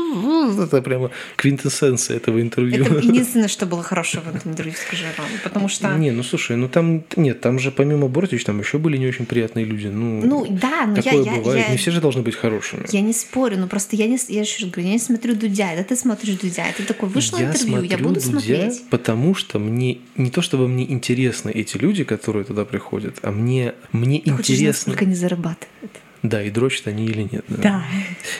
[0.60, 2.86] это прямо квинтэссенция этого интервью.
[2.86, 5.93] Это единственное, что было хорошего в этом интервью, скажи, Ром, потому что...
[5.97, 9.26] Не, ну слушай, ну там, нет, там же помимо Бортич, там еще были не очень
[9.26, 9.88] приятные люди.
[9.88, 11.66] Ну, ну да, но такое я, бывает.
[11.66, 12.86] Я, не все же должны быть хорошими.
[12.91, 15.89] Я не спорю, но просто я, не, я еще говорю, я не смотрю Дудя, это
[15.89, 18.84] ты смотришь Дудя, это такой, вышло я интервью, я буду Дудя, смотреть.
[18.89, 23.74] потому что мне, не то чтобы мне интересны эти люди, которые туда приходят, а мне,
[23.92, 24.94] мне ты интересно...
[24.94, 25.92] Хочешь, не зарабатывают.
[26.22, 27.46] Да, и дрочат они или нет.
[27.48, 27.62] Да.
[27.62, 27.84] да.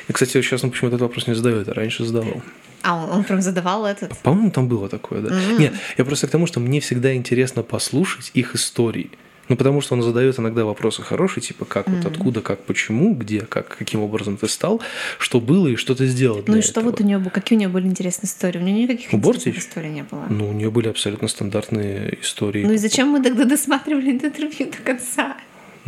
[0.08, 2.42] И, кстати, сейчас он почему-то этот вопрос не задает, а раньше задавал.
[2.82, 4.18] А он, он прям задавал этот?
[4.20, 5.30] По-моему, там было такое, да.
[5.30, 5.60] Mm-hmm.
[5.60, 9.12] Нет, я просто к тому, что мне всегда интересно послушать их истории.
[9.50, 11.96] Ну, потому что он задает иногда вопросы хорошие, типа как, mm-hmm.
[11.98, 14.82] вот откуда, как, почему, где, как, каким образом ты стал,
[15.18, 16.44] что было и что ты сделал.
[16.46, 16.92] Ну и что этого.
[16.92, 18.60] вот у нее было, какие у нее были интересные истории?
[18.60, 20.26] У нее никаких у интересных историй не было.
[20.30, 22.64] Ну, у нее были абсолютно стандартные истории.
[22.64, 25.36] Ну и зачем мы тогда досматривали это интервью до конца?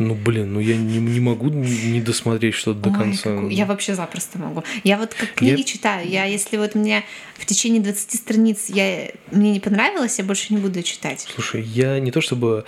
[0.08, 3.34] Ну, блин, ну я не, не могу не досмотреть что-то до конца.
[3.34, 3.54] Какой...
[3.54, 4.64] Я вообще запросто могу.
[4.84, 5.64] Я вот как книги я...
[5.64, 7.04] читаю, я если вот мне
[7.38, 11.26] в течение 20 страниц я, мне не понравилось, я больше не буду читать.
[11.34, 12.64] Слушай, я не то чтобы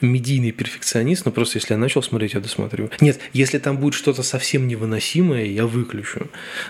[0.00, 2.90] медийный перфекционист, но просто если я начал смотреть, я досмотрю.
[3.00, 6.28] Нет, если там будет что-то совсем невыносимое, я выключу.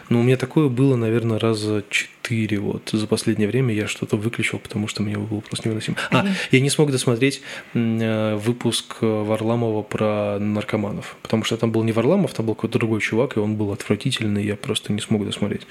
[0.08, 2.15] Но у меня такое было, наверное, раза четыре
[2.58, 5.96] вот за последнее время я что-то выключил, потому что мне было просто невыносимо.
[6.10, 7.42] А, я не смог досмотреть
[7.74, 13.00] э, выпуск Варламова про наркоманов, потому что там был не Варламов, там был какой-то другой
[13.00, 15.66] чувак, и он был отвратительный, я просто не смог досмотреть.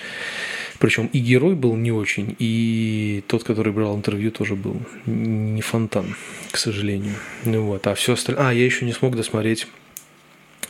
[0.80, 6.16] Причем и герой был не очень, и тот, который брал интервью, тоже был не фонтан,
[6.52, 7.16] к сожалению.
[7.46, 8.50] Ну вот, а все остальное...
[8.50, 9.68] А, я еще не смог досмотреть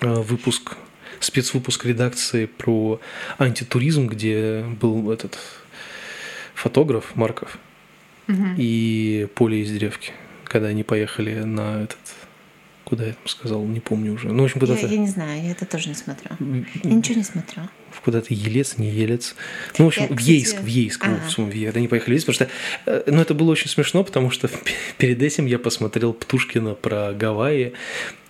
[0.02, 0.78] э, выпуск,
[1.20, 3.00] спецвыпуск редакции про
[3.38, 5.38] антитуризм, где был этот
[6.56, 7.60] фотограф Марков
[8.28, 8.44] угу.
[8.58, 10.12] и Поле из Древки,
[10.46, 12.00] когда они поехали на этот
[12.86, 14.32] Куда я там сказал, не помню уже.
[14.32, 14.86] Ну, в общем, куда-то...
[14.86, 16.30] Я, я не знаю, я это тоже не смотрю.
[16.84, 17.64] Я ничего не смотрю.
[18.04, 19.36] Куда-то Елец, не Елец.
[19.80, 21.04] Ну, в общем, я, в Ейск, в Ейск.
[21.04, 21.16] Ага.
[21.16, 22.50] В общем, в Они поехали в Ейск, потому что...
[22.86, 24.52] Э, ну, это было очень смешно, потому что
[25.00, 27.74] перед этим я посмотрел Птушкина про Гавайи,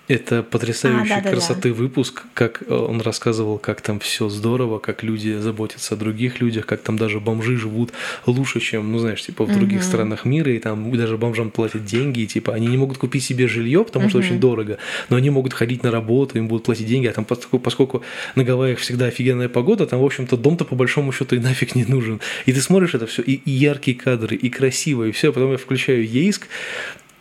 [0.08, 1.82] это потрясающий а, да, красоты да, да.
[1.82, 6.66] выпуск, как э, он рассказывал, как там все здорово, как люди заботятся о других людях,
[6.66, 7.92] как там даже бомжи живут
[8.26, 9.88] лучше, чем, ну знаешь, типа в других угу.
[9.88, 13.48] странах мира, и там даже бомжам платят деньги, и типа они не могут купить себе
[13.48, 14.28] жилье, потому что угу.
[14.28, 14.78] очень дорого,
[15.10, 18.04] но они могут ходить на работу, им будут платить деньги, а там поскольку, поскольку
[18.36, 21.86] на Гавайях всегда офигенная погода, там, в общем-то, дом-то по большому счету и нафиг не
[21.86, 22.22] нужен.
[22.46, 25.58] И ты смотришь это все, и, и яркие кадры, и красиво, и все, потом я
[25.58, 26.48] включаю Ейск,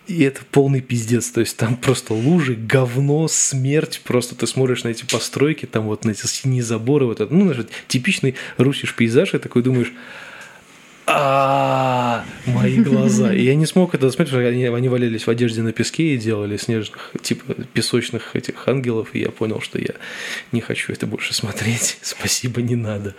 [0.07, 1.31] и это полный пиздец.
[1.31, 4.01] То есть там просто лужи, говно, смерть.
[4.05, 7.53] Просто ты смотришь на эти постройки, там вот на эти синие заборы, вот это, ну,
[7.53, 9.93] знаешь, типичный русиш пейзаж, и такой думаешь,
[11.07, 13.33] а мои глаза.
[13.33, 16.15] И я не смог это смотреть, потому что они, они валялись в одежде на песке
[16.15, 19.95] и делали снежных, типа песочных этих ангелов, и я понял, что я
[20.53, 21.99] не хочу это больше смотреть.
[22.03, 23.15] Спасибо, не надо.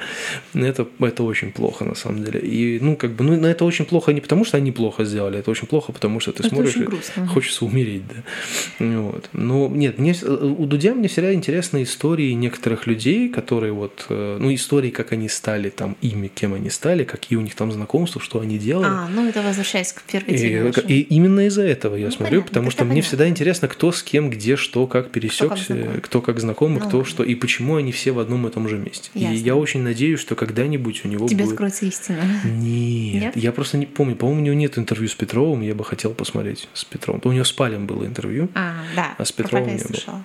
[0.53, 2.39] Это, это очень плохо, на самом деле.
[2.39, 5.51] И, ну, как бы, ну, это очень плохо не потому, что они плохо сделали, это
[5.51, 8.85] очень плохо, потому что ты это смотришь и хочется умереть, да.
[8.85, 9.29] Вот.
[9.33, 14.53] Но нет, мне, у Дудя мне всегда интересны истории некоторых людей, которые вот, э, ну,
[14.53, 18.39] истории, как они стали там ими, кем они стали, какие у них там знакомства, что
[18.39, 18.87] они делали.
[18.87, 20.71] А, ну это возвращаясь к первой теме.
[20.87, 22.93] И, и именно из-за этого я ну, смотрю, понятно, потому что понятно.
[22.93, 26.79] мне всегда интересно, кто с кем, где, что, как пересекся, кто как, кто как знакомый,
[26.79, 29.11] ну, кто что, и почему они все в одном и том же месте.
[29.13, 29.35] Ясно.
[29.35, 31.55] И я очень надеюсь, что когда-нибудь у него Тебе будет...
[31.55, 32.21] скроется истина.
[32.43, 34.15] Нет, нет, я просто не помню.
[34.15, 37.21] По-моему, у него нет интервью с Петровым, я бы хотел посмотреть с Петровым.
[37.23, 40.23] У него с Палем было интервью, а, да, а с Петровым не было.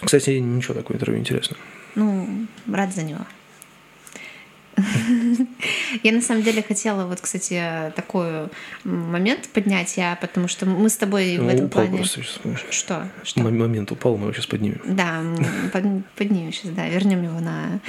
[0.00, 1.56] Кстати, ничего такое интервью интересно.
[1.94, 3.20] Ну, рад за него.
[6.02, 8.48] Я на самом деле хотела вот, кстати, такой
[8.84, 11.98] момент поднять, я, потому что мы с тобой ну, в этом упал плане...
[11.98, 13.08] Просто сейчас, что?
[13.22, 13.40] что?
[13.40, 14.80] Момент упал, мы его сейчас поднимем.
[14.84, 15.22] Да,
[16.16, 17.80] поднимем сейчас, да, вернем его на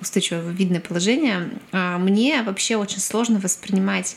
[0.00, 1.50] устойчивое видное положение.
[1.72, 4.16] А, мне вообще очень сложно воспринимать,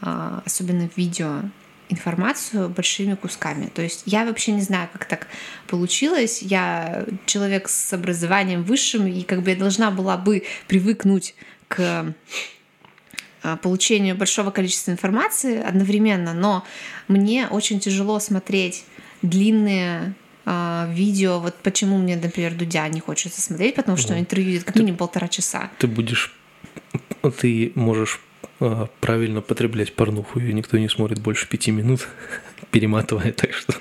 [0.00, 1.42] а, особенно в видео,
[1.88, 3.66] информацию большими кусками.
[3.66, 5.28] То есть я вообще не знаю, как так
[5.66, 6.42] получилось.
[6.42, 11.34] Я человек с образованием высшим, и как бы я должна была бы привыкнуть
[11.68, 12.14] к
[13.42, 16.64] а, получению большого количества информации одновременно, но
[17.06, 18.84] мне очень тяжело смотреть
[19.22, 20.14] длинные
[20.44, 21.38] э, видео.
[21.38, 25.28] Вот почему мне, например, Дудя не хочется смотреть, потому что интервью идет как минимум полтора
[25.28, 25.70] часа.
[25.78, 26.36] Ты будешь,
[27.40, 28.20] ты можешь
[29.00, 32.06] правильно потреблять порнуху, ее никто не смотрит больше пяти минут,
[32.70, 33.74] перематывая, так что...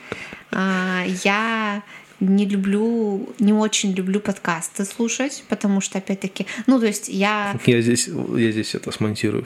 [0.52, 1.84] А, я
[2.20, 7.60] не люблю, не очень люблю подкасты слушать, потому что, опять-таки, ну, то есть я...
[7.66, 9.46] Я здесь, я здесь это смонтирую.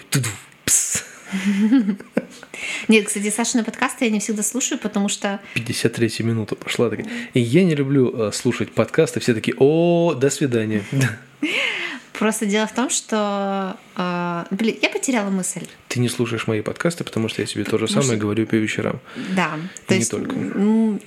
[2.88, 5.40] Нет, кстати, Сашины подкасты я не всегда слушаю, потому что...
[5.54, 6.90] 53 минута пошла.
[6.90, 7.08] Такая.
[7.34, 10.84] И я не люблю э, слушать подкасты, все такие, о, до свидания.
[12.20, 13.78] Просто дело в том, что...
[13.96, 15.66] Э, блин, я потеряла мысль.
[15.88, 18.18] Ты не слушаешь мои подкасты, потому что я себе то же самое что...
[18.18, 19.00] говорю по вечерам.
[19.38, 19.52] Да.
[19.56, 20.36] И то не есть, только.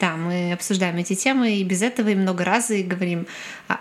[0.00, 3.26] Да, мы обсуждаем эти темы и без этого, и много раз, и говорим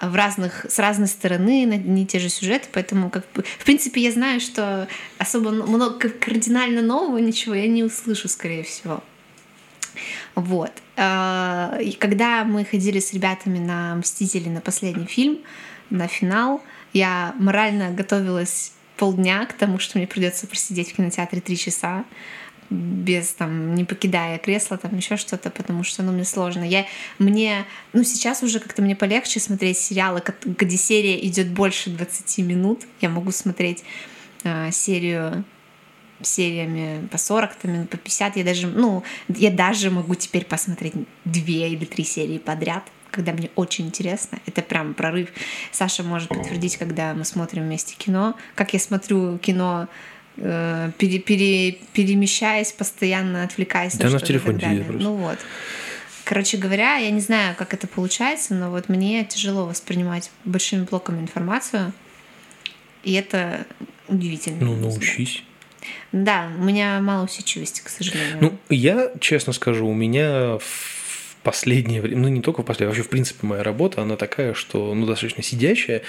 [0.02, 4.02] в разных, с разной стороны на не те же сюжеты, поэтому, как бы, в принципе,
[4.02, 9.02] я знаю, что особо много кардинально нового ничего я не услышу, скорее всего.
[10.36, 10.72] Вот.
[10.98, 15.40] А, когда мы ходили с ребятами на «Мстители» на последний фильм,
[15.90, 16.62] на финал,
[16.94, 22.06] я морально готовилась полдня к тому, что мне придется просидеть в кинотеатре три часа
[22.72, 26.64] без там не покидая кресла там еще что-то потому что ну мне сложно.
[26.64, 26.86] Я
[27.20, 32.84] мне ну сейчас уже как-то мне полегче смотреть сериалы где серия идет больше 20 минут.
[33.02, 33.84] Я могу смотреть
[34.44, 35.44] э, серию
[36.22, 40.94] сериями по 40 там, по 50 я даже ну я даже могу теперь посмотреть
[41.26, 44.39] две или три серии подряд когда мне очень интересно.
[44.45, 45.30] Это прям прорыв.
[45.72, 48.36] Саша может подтвердить, когда мы смотрим вместе кино.
[48.55, 49.88] Как я смотрю кино
[50.38, 54.26] э, пере, пере, перемещаясь, постоянно отвлекаясь да на что-то.
[54.28, 54.59] телефон
[54.99, 55.38] Ну вот.
[56.24, 61.20] Короче говоря, я не знаю, как это получается, но вот мне тяжело воспринимать большими блоками
[61.20, 61.91] информацию.
[63.03, 63.66] И это
[64.07, 64.66] удивительно.
[64.66, 65.43] Ну, научись.
[66.12, 68.38] Да, у меня мало усидчивости, к сожалению.
[68.39, 70.59] Ну, я, честно скажу, у меня
[71.44, 74.94] последнее время, ну не только в последнее, вообще в принципе моя работа, она такая, что
[74.94, 76.02] ну достаточно сидящая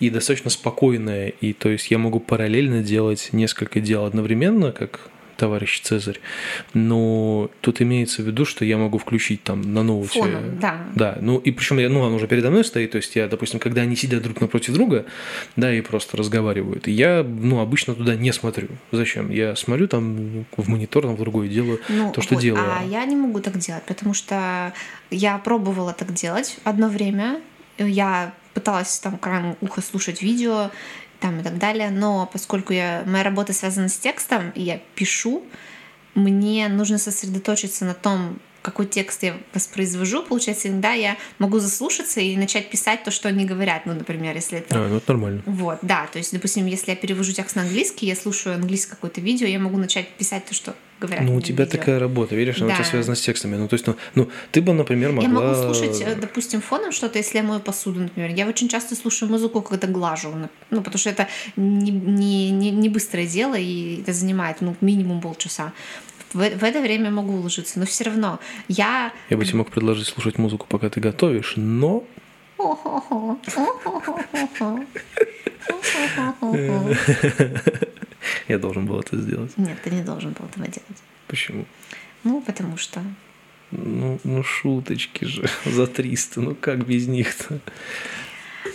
[0.00, 5.80] и достаточно спокойная, и то есть я могу параллельно делать несколько дел одновременно, как товарищ
[5.80, 6.20] Цезарь.
[6.74, 10.20] Но тут имеется в виду, что я могу включить там на ноуте.
[10.20, 10.86] Фоном, да.
[10.94, 11.18] Да.
[11.20, 13.82] Ну и причем я, ну, он уже передо мной стоит, то есть я, допустим, когда
[13.82, 15.06] они сидят друг напротив друга,
[15.56, 18.68] да, и просто разговаривают, я, ну, обычно туда не смотрю.
[18.92, 19.30] Зачем?
[19.30, 22.64] Я смотрю там в монитор, там в другое делаю ну, то, что вот, делаю.
[22.64, 24.72] А я не могу так делать, потому что
[25.10, 27.40] я пробовала так делать одно время.
[27.78, 30.70] Я пыталась там краем уха слушать видео,
[31.20, 31.90] там и так далее.
[31.90, 35.44] Но поскольку я, моя работа связана с текстом, и я пишу,
[36.14, 42.36] мне нужно сосредоточиться на том, какой текст я воспроизвожу, получается, иногда я могу заслушаться и
[42.36, 43.86] начать писать то, что они говорят.
[43.86, 44.74] Ну, например, если это...
[44.74, 45.42] А, ну это нормально.
[45.46, 46.08] Вот, да.
[46.12, 49.60] То есть, допустим, если я перевожу текст на английский, я слушаю английское какое-то видео, я
[49.60, 51.22] могу начать писать то, что говорят.
[51.24, 51.78] Ну, у тебя видео.
[51.78, 52.74] такая работа, видишь, она да.
[52.74, 53.54] у тебя связана с текстами.
[53.54, 55.22] Ну, то есть, ну, ну, ты бы, например, могла...
[55.22, 58.30] Я могу слушать, э, допустим, фоном что-то, если я мою посуду, например.
[58.30, 60.34] Я очень часто слушаю музыку, когда глажу.
[60.70, 65.20] Ну, потому что это не, не, не, не быстрое дело, и это занимает, ну, минимум
[65.20, 65.72] полчаса
[66.32, 69.12] в, в это время могу уложиться, но все равно я...
[69.30, 72.04] Я бы тебе мог предложить слушать музыку, пока ты готовишь, но...
[78.48, 79.52] Я должен был это сделать.
[79.56, 81.02] Нет, ты не должен был этого делать.
[81.26, 81.64] Почему?
[82.24, 83.02] Ну, потому что...
[83.70, 87.60] Ну, ну шуточки же за 300, ну как без них-то?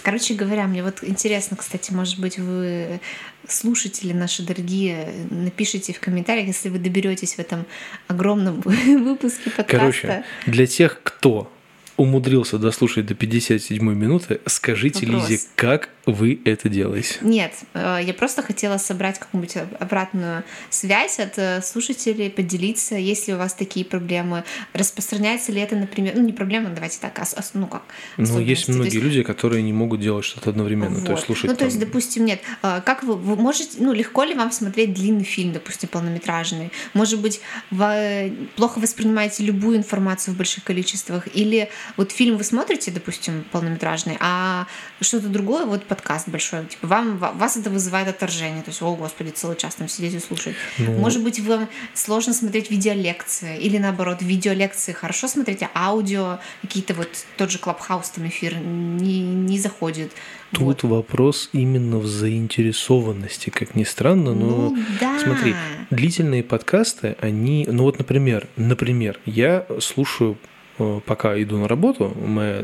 [0.03, 2.99] Короче говоря, мне вот интересно, кстати, может быть, вы
[3.47, 7.65] слушатели наши дорогие, напишите в комментариях, если вы доберетесь в этом
[8.07, 9.77] огромном выпуске подкаста.
[9.77, 11.51] Короче, для тех, кто
[11.97, 15.29] умудрился дослушать до 57 минуты, скажите Вопрос.
[15.29, 17.15] Лизе, как вы это делаете?
[17.21, 23.35] Нет, э, я просто хотела собрать какую-нибудь обратную связь от э, слушателей, поделиться, есть ли
[23.35, 24.43] у вас такие проблемы,
[24.73, 27.83] распространяется ли это, например, ну не проблема, давайте так, а, ну как?
[28.17, 28.95] Ну, есть многие есть...
[28.95, 31.05] люди, которые не могут делать что-то одновременно, вот.
[31.05, 31.45] то есть слушать.
[31.45, 31.67] Ну, то там...
[31.67, 35.53] есть, допустим, нет, э, как вы, вы можете, ну, легко ли вам смотреть длинный фильм,
[35.53, 36.71] допустим, полнометражный?
[36.93, 42.89] Может быть, вы плохо воспринимаете любую информацию в больших количествах, или вот фильм вы смотрите,
[42.89, 44.65] допустим, полнометражный, а
[44.99, 49.31] что-то другое, вот подкаст большой, типа вам вас это вызывает отторжение, то есть, о господи,
[49.31, 50.55] целый час там сидеть и слушать.
[50.77, 50.93] Ну...
[50.93, 57.09] Может быть, вам сложно смотреть видеолекции или наоборот видеолекции хорошо смотреть, а аудио какие-то вот
[57.35, 60.13] тот же Клабхаус там эфир не не заходит.
[60.51, 60.83] Тут вот.
[60.83, 65.19] вопрос именно в заинтересованности, как ни странно, но ну, да.
[65.19, 65.55] смотри,
[65.89, 70.37] длительные подкасты, они, ну вот, например, например, я слушаю,
[70.79, 72.63] э, пока иду на работу, моя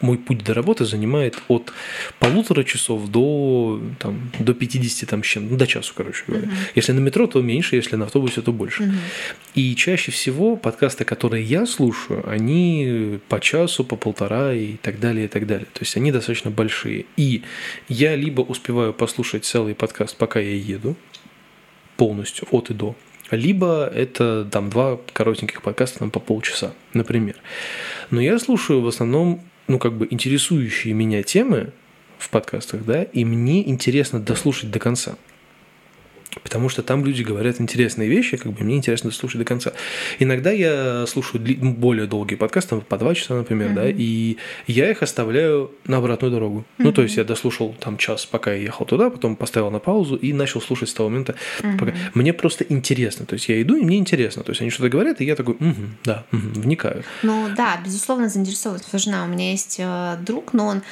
[0.00, 1.72] мой путь до работы занимает от
[2.18, 6.46] полутора часов до, там, до 50 там, с чем, ну, до часу, короче говоря.
[6.46, 6.72] Uh-huh.
[6.74, 8.84] Если на метро, то меньше, если на автобусе, то больше.
[8.84, 8.94] Uh-huh.
[9.54, 15.24] И чаще всего подкасты, которые я слушаю, они по часу, по полтора и так далее,
[15.24, 15.66] и так далее.
[15.72, 17.06] То есть они достаточно большие.
[17.16, 17.42] И
[17.88, 20.96] я либо успеваю послушать целый подкаст, пока я еду,
[21.96, 22.94] полностью, от и до,
[23.30, 27.36] либо это там два коротеньких подкаста там, по полчаса, например.
[28.10, 31.72] Но я слушаю в основном ну, как бы интересующие меня темы
[32.18, 35.16] в подкастах, да, и мне интересно дослушать до конца.
[36.42, 39.72] Потому что там люди говорят интересные вещи, как бы мне интересно слушать до конца.
[40.18, 43.74] Иногда я слушаю более долгие подкасты, там, по два часа, например, mm-hmm.
[43.74, 46.58] да, и я их оставляю на обратную дорогу.
[46.60, 46.84] Mm-hmm.
[46.84, 50.16] Ну, то есть я дослушал там час, пока я ехал туда, потом поставил на паузу
[50.16, 51.78] и начал слушать с того момента, mm-hmm.
[51.78, 51.94] пока...
[52.14, 53.26] Мне просто интересно.
[53.26, 54.42] То есть я иду, и мне интересно.
[54.42, 57.04] То есть они что-то говорят, и я такой, угу, да, угу, вникаю.
[57.22, 59.24] Ну да, безусловно, заинтересованность важна.
[59.24, 60.82] У меня есть э, друг, но он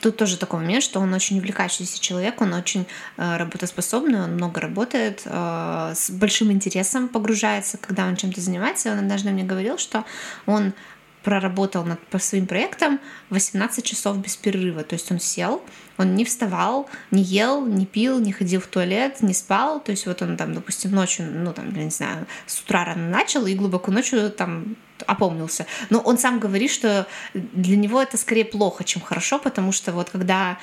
[0.00, 2.86] тут тоже такой момент, что он очень увлекающийся человек, он очень
[3.16, 8.92] э, работоспособный, он много работает, э, с большим интересом погружается, когда он чем-то занимается.
[8.92, 10.04] Он однажды мне говорил, что
[10.46, 10.74] он
[11.22, 13.00] проработал над по своим проектом
[13.30, 14.84] 18 часов без перерыва.
[14.84, 15.62] То есть он сел,
[15.96, 19.80] он не вставал, не ел, не пил, не ходил в туалет, не спал.
[19.80, 23.08] То есть вот он там, допустим, ночью, ну там, я не знаю, с утра рано
[23.08, 25.66] начал и глубоко ночью там опомнился.
[25.90, 30.10] Но он сам говорит, что для него это скорее плохо, чем хорошо, потому что вот
[30.10, 30.58] когда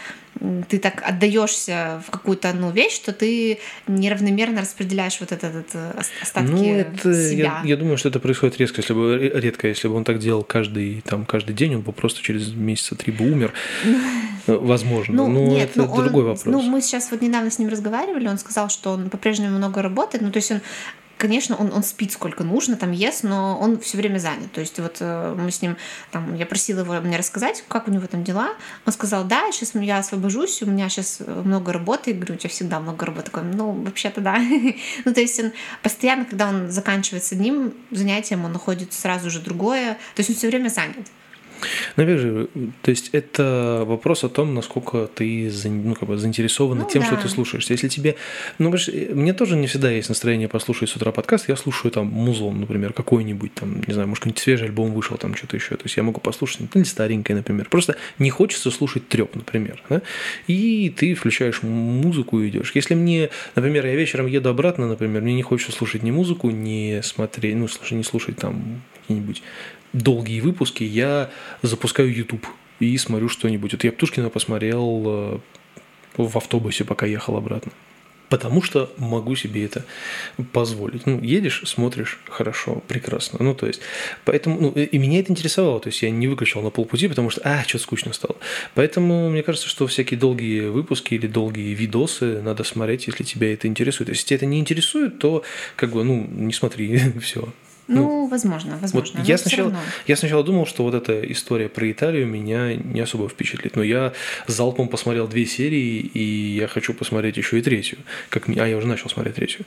[0.69, 6.01] ты так отдаешься в какую-то одну вещь, то ты неравномерно распределяешь вот этот, этот э,
[6.21, 7.61] остатки ну, это, себя.
[7.63, 10.43] Я, я думаю, что это происходит резко, если бы редко, если бы он так делал
[10.43, 13.53] каждый там каждый день, он бы просто через месяца три бы умер,
[14.47, 15.15] возможно.
[15.15, 16.45] Ну, Но нет, это ну, другой вопрос.
[16.45, 20.23] Ну мы сейчас вот недавно с ним разговаривали, он сказал, что он по-прежнему много работает,
[20.23, 20.61] ну то есть он
[21.21, 24.51] конечно, он, он спит сколько нужно, там ест, но он все время занят.
[24.51, 25.77] То есть вот э, мы с ним,
[26.09, 28.55] там, я просила его мне рассказать, как у него там дела.
[28.87, 32.09] Он сказал, да, сейчас я освобожусь, у меня сейчас много работы.
[32.09, 33.25] Я говорю, у тебя всегда много работы.
[33.25, 34.39] Такой, ну, вообще-то да.
[35.05, 35.51] ну, то есть он
[35.83, 39.93] постоянно, когда он заканчивает одним занятием, он находит сразу же другое.
[40.15, 41.07] То есть он все время занят.
[41.95, 42.47] Ну, опять же,
[42.81, 47.07] то есть это вопрос о том, насколько ты ну, как бы заинтересована ну, тем, да.
[47.07, 47.69] что ты слушаешь.
[47.69, 48.15] Если тебе...
[48.57, 48.73] Ну,
[49.13, 52.93] мне тоже не всегда есть настроение послушать с утра подкаст, я слушаю там музон, например,
[52.93, 55.75] какой-нибудь, там, не знаю, может, какой-нибудь свежий альбом вышел, там что-то еще.
[55.75, 57.67] То есть я могу послушать, ну, или старенькое, например.
[57.69, 59.81] Просто не хочется слушать треп, например.
[59.89, 60.01] Да?
[60.47, 62.71] И ты включаешь музыку и идешь.
[62.75, 67.01] Если мне, например, я вечером еду обратно, например, мне не хочется слушать ни музыку, ни
[67.01, 69.41] смотреть, ну, слушай, не слушать там какие-нибудь
[69.93, 71.29] долгие выпуски, я
[71.61, 72.45] запускаю YouTube
[72.79, 73.73] и смотрю что-нибудь.
[73.73, 75.39] Вот я Птушкина посмотрел э,
[76.17, 77.71] в автобусе, пока ехал обратно.
[78.31, 79.83] Потому что могу себе это
[80.53, 81.05] позволить.
[81.05, 83.43] Ну, едешь, смотришь, хорошо, прекрасно.
[83.43, 83.81] Ну, то есть,
[84.23, 85.81] поэтому, ну, и меня это интересовало.
[85.81, 88.37] То есть, я не выключил на полпути, потому что, а, что-то скучно стало.
[88.73, 93.67] Поэтому, мне кажется, что всякие долгие выпуски или долгие видосы надо смотреть, если тебя это
[93.67, 94.09] интересует.
[94.09, 95.43] Если тебя это не интересует, то,
[95.75, 97.49] как бы, ну, не смотри, все.
[97.91, 99.19] Ну, ну, возможно, возможно.
[99.19, 99.75] Вот я, сначала,
[100.07, 103.75] я сначала думал, что вот эта история про Италию меня не особо впечатлит.
[103.75, 104.13] Но я
[104.47, 107.99] залпом посмотрел две серии, и я хочу посмотреть еще и третью.
[108.29, 108.47] Как...
[108.49, 109.65] А я уже начал смотреть третью.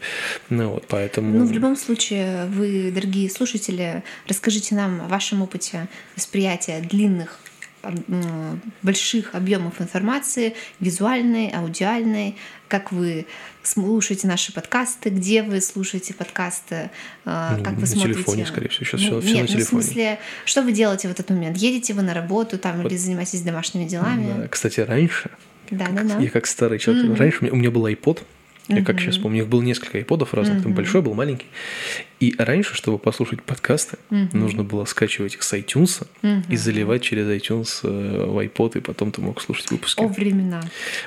[0.50, 1.38] Ну вот, поэтому...
[1.38, 7.38] Ну, в любом случае, вы, дорогие слушатели, расскажите нам о вашем опыте восприятия длинных
[8.82, 12.36] больших объемов информации, визуальной, аудиальной,
[12.68, 13.26] как вы
[13.66, 16.90] слушаете наши подкасты, где вы слушаете подкасты,
[17.24, 18.08] а, ну, как вы на смотрите.
[18.08, 19.58] На телефоне, скорее всего, сейчас ну, все, все нет, на телефоне.
[19.72, 21.56] Ну, в смысле, что вы делаете в этот момент?
[21.56, 22.90] Едете вы на работу там вот.
[22.90, 24.42] или занимаетесь домашними делами?
[24.42, 24.48] Да.
[24.48, 25.30] Кстати, раньше,
[25.70, 26.18] да, да, да.
[26.18, 27.16] я как старый человек, mm-hmm.
[27.16, 28.22] раньше у меня, у меня был iPod,
[28.68, 31.46] я как сейчас помню, их было несколько айподов разных, там большой был, маленький.
[32.20, 36.06] И раньше, чтобы послушать подкасты, нужно было скачивать их с iTunes
[36.48, 40.02] и заливать через iTunes э, в iPod, и потом ты мог слушать выпуски.
[40.02, 40.62] О времена.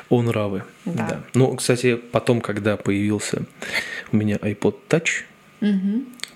[0.09, 1.07] О нравы, да.
[1.07, 1.23] да.
[1.33, 3.43] Ну, кстати, потом, когда появился
[4.11, 5.23] у меня iPod Touch,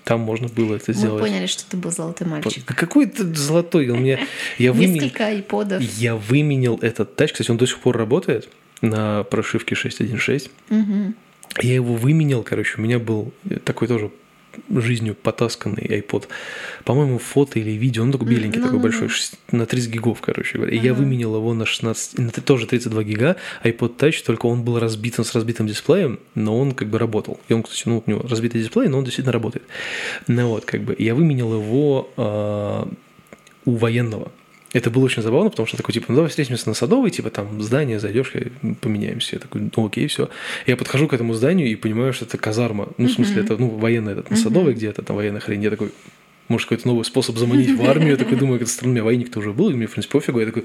[0.04, 1.22] там можно было это сделать.
[1.22, 2.64] Мы поняли, что ты был золотой мальчик.
[2.64, 3.88] Какой ты золотой?
[3.88, 4.18] У меня...
[4.58, 5.80] Я Несколько айподов.
[5.80, 7.32] Я выменил этот тач.
[7.32, 8.48] Кстати, он до сих пор работает
[8.82, 10.50] на прошивке 6.1.6.
[10.70, 11.14] Угу.
[11.60, 13.32] Я его выменял, короче, у меня был
[13.64, 14.10] такой тоже
[14.68, 16.28] жизнью потасканный iPod,
[16.84, 19.08] по-моему, фото или видео, он такой беленький, mm, такой ну, большой,
[19.50, 19.58] ну.
[19.58, 20.74] на 30 гигов, короче говоря.
[20.74, 20.84] И uh-huh.
[20.84, 25.18] я выменил его на 16, на тоже 32 гига, iPod Touch, только он был разбит
[25.18, 27.40] с разбитым дисплеем, но он как бы работал.
[27.48, 29.64] И он, кстати, ну, у него разбитый дисплей, но он действительно работает.
[30.26, 32.84] Ну вот, как бы, я выменил его э,
[33.64, 34.32] у военного.
[34.72, 37.60] Это было очень забавно, потому что такой, типа, ну давай встретимся на Садовой, типа, там,
[37.60, 38.32] здание, зайдешь,
[38.80, 39.36] поменяемся.
[39.36, 40.30] Я такой, ну окей, все.
[40.66, 42.88] Я подхожу к этому зданию и понимаю, что это казарма.
[42.96, 45.62] Ну, в смысле, это, ну, военная, это на Садовой где-то, там, военная хрень.
[45.62, 45.92] Я такой,
[46.48, 48.10] может, какой-то новый способ заманить в армию.
[48.10, 50.40] Я такой думаю, это странно, у меня военник-то уже был, и мне, в принципе, пофигу.
[50.40, 50.64] Я такой,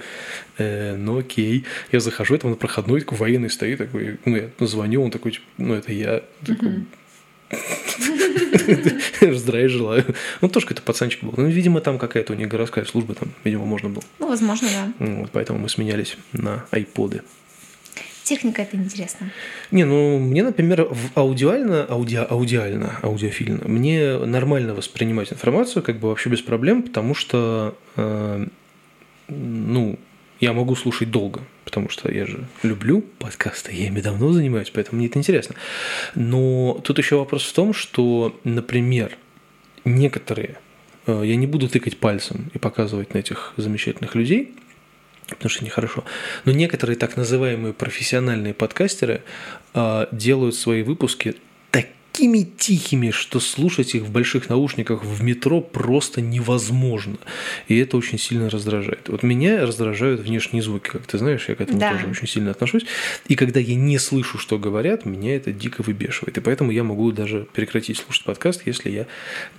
[0.57, 1.65] э, ну окей.
[1.91, 5.45] Я захожу, там на проходной такой военный стоит, такой, ну, я звоню, он такой, типа,
[5.57, 6.23] ну, это я.
[6.45, 6.85] Такой,
[9.21, 10.05] Здравия желаю.
[10.41, 11.33] Ну, тоже какой-то пацанчик был.
[11.37, 14.03] Ну, видимо, там какая-то у них городская служба, там, видимо, можно было.
[14.19, 15.05] Ну, возможно, да.
[15.05, 17.21] Вот, поэтому мы сменялись на айподы.
[18.23, 19.31] Техника это интересно.
[19.71, 26.09] Не, ну мне, например, в аудиально, аудио, аудиально, аудиофильно, мне нормально воспринимать информацию, как бы
[26.09, 28.47] вообще без проблем, потому что, э,
[29.29, 29.97] ну,
[30.39, 34.97] я могу слушать долго, потому что я же люблю подкасты, я ими давно занимаюсь, поэтому
[34.97, 35.55] мне это интересно.
[36.15, 39.17] Но тут еще вопрос в том, что, например,
[39.85, 40.57] некоторые,
[41.05, 44.53] э, я не буду тыкать пальцем и показывать на этих замечательных людей,
[45.27, 46.03] потому что нехорошо.
[46.45, 49.23] Но некоторые так называемые профессиональные подкастеры
[49.73, 51.35] э, делают свои выпуски
[52.17, 57.17] такими тихими, что слушать их в больших наушниках в метро просто невозможно.
[57.67, 59.07] И это очень сильно раздражает.
[59.07, 61.91] Вот меня раздражают внешние звуки, как ты знаешь, я к этому да.
[61.91, 62.85] тоже очень сильно отношусь.
[63.27, 66.37] И когда я не слышу, что говорят, меня это дико выбешивает.
[66.37, 69.05] И поэтому я могу даже прекратить слушать подкаст, если я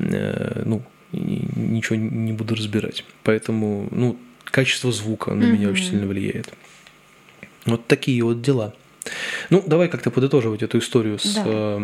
[0.01, 0.83] э, ну,
[1.13, 3.05] ничего не буду разбирать.
[3.23, 5.53] Поэтому, ну, качество звука на mm-hmm.
[5.53, 6.53] меня очень сильно влияет.
[7.67, 8.75] Вот такие вот дела.
[9.49, 11.79] Ну, давай как-то подытоживать эту историю с да.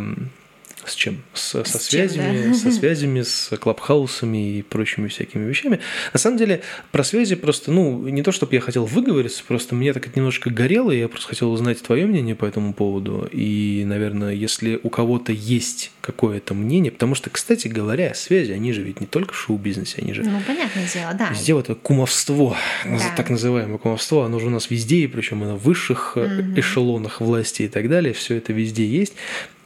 [0.87, 1.23] С чем?
[1.33, 2.59] С, со с связями, чем, да?
[2.59, 5.81] со связями, с клабхаусами и прочими всякими вещами.
[6.13, 6.63] На самом деле,
[6.93, 10.51] про связи просто, ну, не то, чтобы я хотел выговориться, просто мне так это немножко
[10.51, 13.29] горело, и я просто хотел узнать твое мнение по этому поводу.
[13.33, 18.83] И, наверное, если у кого-то есть какое-то мнение, потому что, кстати говоря, связи, они же
[18.83, 20.23] ведь не только в шоу-бизнесе, они же...
[20.23, 21.31] Ну, понятное дело, да.
[21.31, 22.99] Везде вот это кумовство, да.
[23.17, 26.61] так называемое кумовство, оно же у нас везде, и причем и на высших mm-hmm.
[26.61, 29.15] эшелонах власти и так далее, все это везде есть.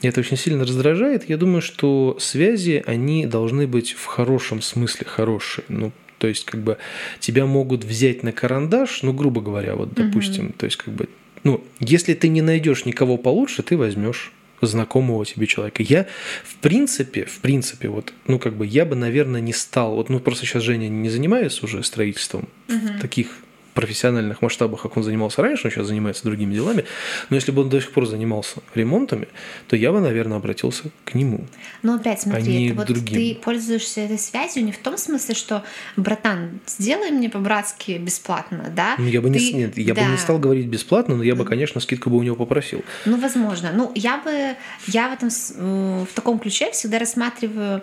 [0.01, 1.29] И это очень сильно раздражает.
[1.29, 5.65] Я думаю, что связи, они должны быть в хорошем смысле хорошие.
[5.69, 6.79] Ну, то есть, как бы
[7.21, 10.55] тебя могут взять на карандаш, ну, грубо говоря, вот, допустим, угу.
[10.59, 11.09] то есть, как бы,
[11.45, 15.83] ну, если ты не найдешь никого получше, ты возьмешь знакомого тебе человека.
[15.83, 16.07] Я,
[16.45, 20.19] в принципе, в принципе, вот, ну, как бы, я бы, наверное, не стал, вот, ну,
[20.19, 23.01] просто сейчас Женя не занимается уже строительством угу.
[23.01, 23.37] таких
[23.79, 26.85] профессиональных масштабах, как он занимался раньше, он сейчас занимается другими делами,
[27.31, 29.29] но если бы он до сих пор занимался ремонтами,
[29.69, 31.47] то я бы, наверное, обратился к нему.
[31.85, 33.15] Но опять смотри, а это вот другим.
[33.15, 35.63] ты пользуешься этой связью не в том смысле, что,
[35.97, 38.97] братан, сделай мне по-братски бесплатно, да?
[38.99, 39.39] Ну, я бы, ты...
[39.39, 40.03] не, нет, я да.
[40.03, 42.83] бы не стал говорить бесплатно, но я бы, конечно, скидку бы у него попросил.
[43.07, 43.71] Ну, возможно.
[43.73, 44.57] Ну, я бы,
[44.89, 47.83] я в этом, э, в таком ключе всегда рассматриваю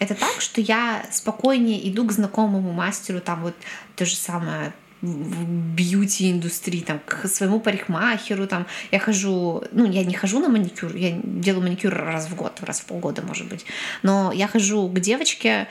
[0.00, 3.54] это так, что я спокойнее иду к знакомому мастеру, там вот
[3.94, 4.72] то же самое
[5.02, 10.94] в бьюти-индустрии, там, к своему парикмахеру, там, я хожу, ну, я не хожу на маникюр,
[10.96, 13.66] я делаю маникюр раз в год, раз в полгода, может быть,
[14.02, 15.68] но я хожу к девочке,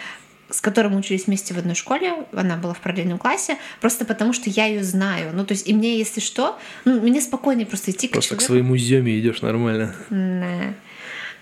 [0.49, 4.32] с которой мы учились вместе в одной школе, она была в параллельном классе, просто потому
[4.32, 5.32] что я ее знаю.
[5.34, 8.45] Ну, то есть, и мне, если что, ну, мне спокойнее просто идти просто к Просто
[8.45, 9.95] к своему земе идешь нормально.
[10.09, 10.76] Да.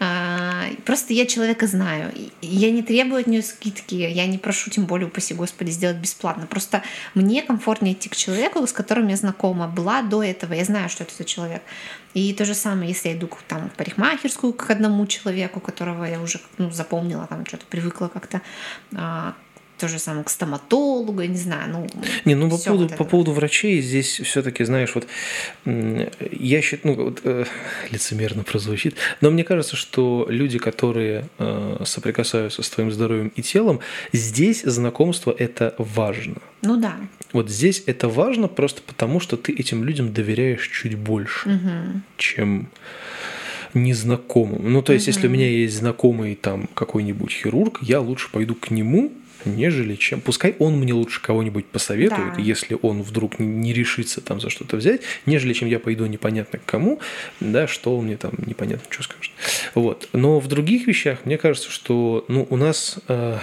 [0.06, 2.12] А, просто я человека знаю.
[2.42, 6.46] Я не требую от нее скидки, я не прошу, тем более, упаси Господи, сделать бесплатно.
[6.46, 6.84] Просто
[7.14, 10.52] мне комфортнее идти к человеку, с которым я знакома была до этого.
[10.52, 11.62] Я знаю, что это за человек.
[12.14, 16.20] И то же самое, если я иду там, в парикмахерскую к одному человеку, которого я
[16.20, 18.42] уже ну, запомнила, там что-то привыкла как-то
[18.94, 19.36] а,
[19.84, 21.88] то же самое к стоматологу, я не знаю, ну.
[22.24, 25.08] Не, ну по поводу, вот по поводу врачей здесь все-таки, знаешь, вот
[25.66, 27.44] я считаю, ну вот, э,
[27.92, 33.82] лицемерно прозвучит, но мне кажется, что люди, которые э, соприкасаются с твоим здоровьем и телом,
[34.14, 36.38] здесь знакомство это важно.
[36.62, 36.96] Ну да.
[37.34, 42.02] Вот здесь это важно просто потому, что ты этим людям доверяешь чуть больше, угу.
[42.16, 42.70] чем
[43.74, 44.72] незнакомым.
[44.72, 45.14] Ну, то есть, угу.
[45.14, 49.12] если у меня есть знакомый там какой-нибудь хирург, я лучше пойду к нему,
[49.46, 50.22] нежели чем...
[50.22, 52.42] Пускай он мне лучше кого-нибудь посоветует, да.
[52.42, 56.66] если он вдруг не решится там за что-то взять, нежели чем я пойду непонятно к
[56.66, 57.00] кому,
[57.40, 59.32] да, что он мне там непонятно что скажет.
[59.76, 60.10] Вот.
[60.14, 63.00] Но в других вещах мне кажется, что ну, у нас...
[63.08, 63.38] Э,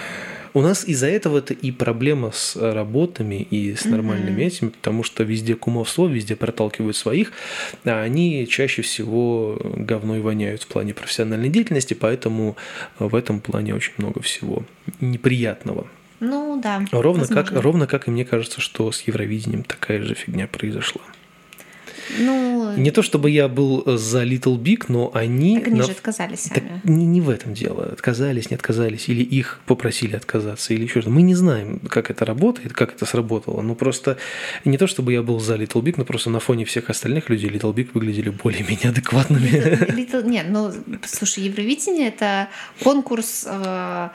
[0.53, 4.47] У нас из-за этого это и проблема с работами и с нормальными mm-hmm.
[4.47, 7.33] этими, потому что везде кумовство, везде проталкивают своих,
[7.85, 12.57] а они чаще всего говной воняют в плане профессиональной деятельности, поэтому
[12.99, 14.65] в этом плане очень много всего
[15.01, 15.87] неприятного.
[16.21, 16.85] Ну да.
[16.93, 21.03] Ровно как, ровно как и мне кажется, что с Евровидением такая же фигня произошла.
[22.19, 25.59] Ну, не то чтобы я был за Little Big, но они...
[25.59, 25.87] Так они на...
[25.87, 26.81] же отказались сами.
[26.83, 27.85] Так не, не в этом дело.
[27.85, 31.11] Отказались, не отказались, или их попросили отказаться, или еще что-то.
[31.11, 33.63] Мы не знаем, как это работает, как это сработало.
[33.63, 34.19] Ну, просто
[34.65, 37.51] не то чтобы я был за Little Big, но просто на фоне всех остальных людей
[37.51, 39.49] Little Big выглядели более-менее адекватными.
[39.49, 40.29] Little, Little...
[40.29, 40.73] Нет, ну,
[41.05, 42.49] слушай, Евровидение– это
[42.83, 44.09] конкурс э,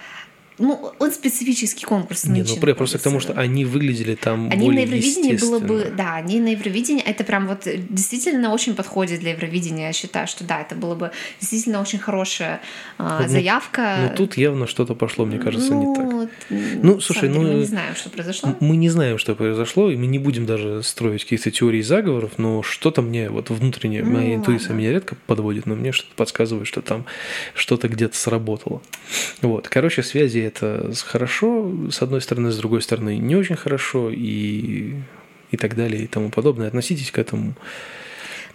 [0.58, 2.26] ну, он специфический конкурс.
[2.26, 5.94] Не, ну просто к тому, что они выглядели там они более на Евровидении было бы,
[5.96, 9.88] да, они на Евровидении, это прям вот действительно очень подходит для Евровидения.
[9.88, 12.62] Я считаю, что да, это было бы действительно очень хорошая
[12.98, 13.98] э, ну, заявка.
[14.02, 16.30] Ну тут явно что-то пошло, мне кажется, ну, не так.
[16.84, 18.56] Ну, слушай, ну мы не знаем, что произошло.
[18.60, 22.64] Мы не знаем, что произошло, и мы не будем даже строить каких-то теорий заговоров, но
[22.64, 26.82] что-то мне вот внутренне, ну, моя интуиция меня редко подводит, но мне что-то подсказывает, что
[26.82, 27.06] там
[27.54, 28.82] что-то где-то сработало.
[29.42, 34.96] Вот, короче, связи это хорошо, с одной стороны, с другой стороны, не очень хорошо, и,
[35.52, 36.68] и так далее, и тому подобное.
[36.68, 37.56] Относитесь к этому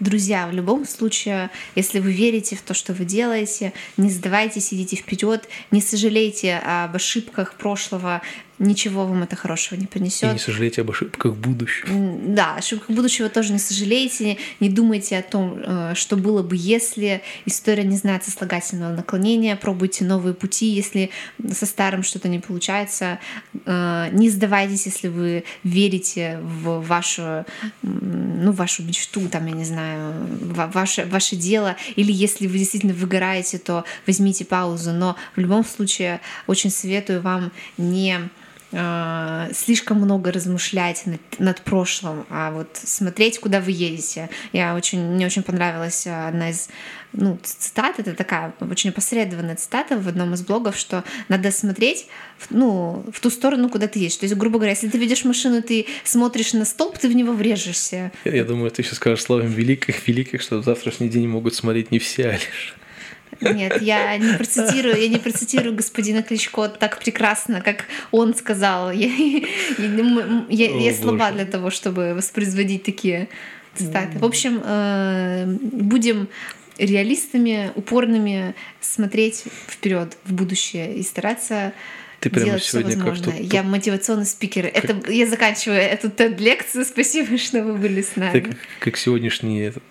[0.00, 4.96] Друзья, в любом случае, если вы верите в то, что вы делаете, не сдавайтесь, идите
[4.96, 8.22] вперед, не сожалейте об ошибках прошлого,
[8.60, 10.30] ничего вам это хорошего не принесет.
[10.30, 11.88] И не сожалейте об ошибках будущего.
[12.26, 17.22] Да, ошибках будущего тоже не сожалейте, не думайте о том, э, что было бы, если.
[17.46, 21.10] История не знает сослагательного наклонения, пробуйте новые пути, если
[21.52, 23.18] со старым что-то не получается,
[23.64, 27.46] э, не сдавайтесь, если вы верите в вашу,
[27.82, 30.12] ну, вашу мечту, там, я не знаю,
[30.72, 36.20] ваше, ваше дело, или если вы действительно выгораете, то возьмите паузу, но в любом случае
[36.46, 38.28] очень советую вам не
[38.72, 44.30] э, слишком много размышлять над, над прошлым, а вот смотреть, куда вы едете.
[44.52, 46.68] Я очень, мне очень понравилась одна из
[47.12, 52.06] ну, цитат, это такая очень опосредованная цитата в одном из блогов, что надо смотреть
[52.50, 54.16] ну, в ту сторону, куда ты едешь.
[54.16, 57.32] То есть, грубо говоря, если ты видишь машину, ты смотришь на столб, ты в него
[57.32, 58.12] врежешься.
[58.24, 61.90] Я, я думаю, ты сейчас скажешь словом великих, великих, что в завтрашний день могут смотреть
[61.90, 62.76] не все, а лишь
[63.40, 68.90] нет, я не процитирую, я не процитирую господина Кличко так прекрасно, как он сказал.
[68.90, 73.28] Я, я, я, я слаба для того, чтобы воспроизводить такие
[73.74, 74.18] цитаты.
[74.18, 76.28] В общем, э, будем
[76.78, 81.72] реалистами, упорными смотреть вперед в будущее и стараться
[82.20, 83.38] ты прямо делать сегодня все возможное.
[83.38, 84.70] Как я мотивационный спикер.
[84.70, 84.84] Как...
[84.84, 86.84] Это я заканчиваю эту TED-лекцию.
[86.88, 88.32] Спасибо, что вы были с нами.
[88.32, 89.82] Ты как, как сегодняшний этот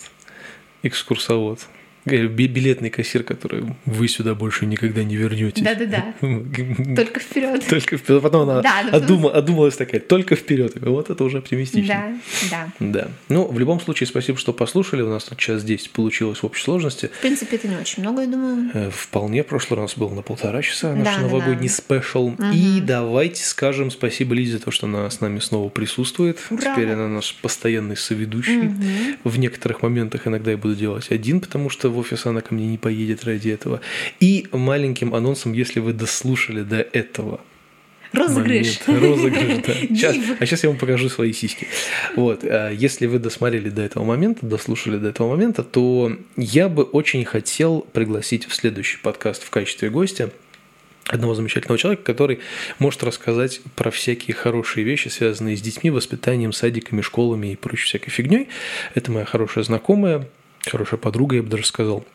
[0.83, 1.67] экскурсовод
[2.05, 5.63] билетный кассир, который вы сюда больше никогда не вернетесь.
[5.63, 6.13] Да-да-да.
[6.95, 7.65] Только вперед.
[7.67, 8.21] Только вперед.
[8.21, 10.73] Потом она да, одума, одумалась такая, только вперед.
[10.81, 12.19] Вот это уже оптимистично.
[12.49, 12.99] Да, да.
[12.99, 13.07] Да.
[13.27, 15.01] Ну, в любом случае, спасибо, что послушали.
[15.01, 17.07] У нас тут час 10 получилось в общей сложности.
[17.07, 18.71] В принципе, это не очень много, я думаю.
[18.73, 19.43] Э, вполне.
[19.43, 22.27] Прошлый раз был на полтора часа наш да, новогодний да, спешл.
[22.27, 22.43] Угу.
[22.53, 26.39] И давайте скажем спасибо Лизе за то, что она с нами снова присутствует.
[26.49, 26.73] Ура!
[26.73, 28.67] Теперь она наш постоянный соведущий.
[28.67, 29.29] Угу.
[29.29, 32.67] В некоторых моментах иногда я буду делать один, потому что в офис она ко мне
[32.67, 33.81] не поедет ради этого.
[34.19, 37.41] И маленьким анонсом, если вы дослушали до этого,
[38.11, 38.79] Розыгрыш.
[38.87, 39.73] Розыгрыш, да.
[39.89, 41.67] Сейчас, а сейчас я вам покажу свои сиськи.
[42.15, 42.43] Вот.
[42.43, 47.23] А если вы досмотрели до этого момента, дослушали до этого момента, то я бы очень
[47.23, 50.31] хотел пригласить в следующий подкаст в качестве гостя
[51.05, 52.39] одного замечательного человека, который
[52.77, 58.09] может рассказать про всякие хорошие вещи, связанные с детьми, воспитанием, садиками, школами и прочей всякой
[58.11, 58.47] фигней.
[58.95, 60.27] Это моя хорошая знакомая,
[60.71, 62.05] хорошая подруга, я бы даже сказал.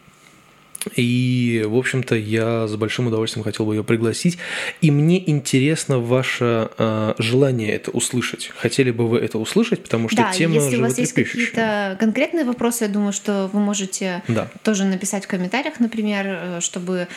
[0.97, 4.39] И, в общем-то, я с большим удовольствием хотел бы ее пригласить.
[4.81, 8.51] И мне интересно ваше э, желание это услышать.
[8.57, 12.45] Хотели бы вы это услышать, потому что да, тема если у вас есть какие-то конкретные
[12.45, 14.51] вопросы, я думаю, что вы можете да.
[14.63, 17.09] тоже написать в комментариях, например, э, чтобы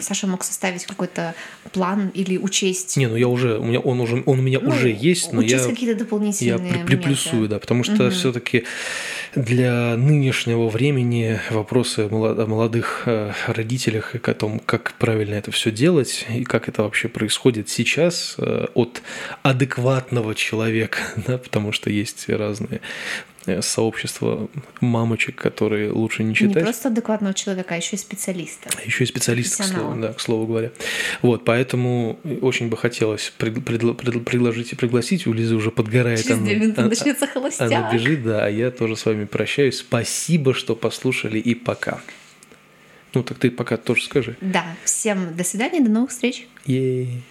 [0.00, 1.34] Саша мог составить какой-то
[1.72, 2.96] план или учесть.
[2.96, 5.42] Не, ну я уже, у меня он уже, он у меня ну, уже есть, но
[5.42, 8.10] я какие-то дополнительные я при, приплюсую, да, потому что угу.
[8.10, 8.64] все-таки
[9.36, 15.70] для нынешнего времени вопросы о молодых э, родителях и о том, как правильно это все
[15.70, 19.02] делать и как это вообще происходит сейчас э, от
[19.42, 22.80] адекватного человека, да, потому что есть разные
[23.60, 24.48] сообщество
[24.80, 26.56] мамочек, которые лучше не читать.
[26.56, 28.70] Не просто адекватного человека, а еще и специалиста.
[28.84, 30.70] Еще и специалиста, к слову, да, к слову говоря.
[31.22, 35.26] Вот, поэтому очень бы хотелось пред, пред, пред, предложить и пригласить.
[35.26, 36.22] У Лизы уже подгорает.
[36.22, 37.70] Через две минуты она, начнется холостяк.
[37.70, 39.78] Она бежит, да, а я тоже с вами прощаюсь.
[39.78, 42.00] Спасибо, что послушали, и пока.
[43.14, 44.36] Ну, так ты пока тоже скажи.
[44.40, 46.46] Да, всем до свидания, до новых встреч.
[46.66, 47.22] Ей.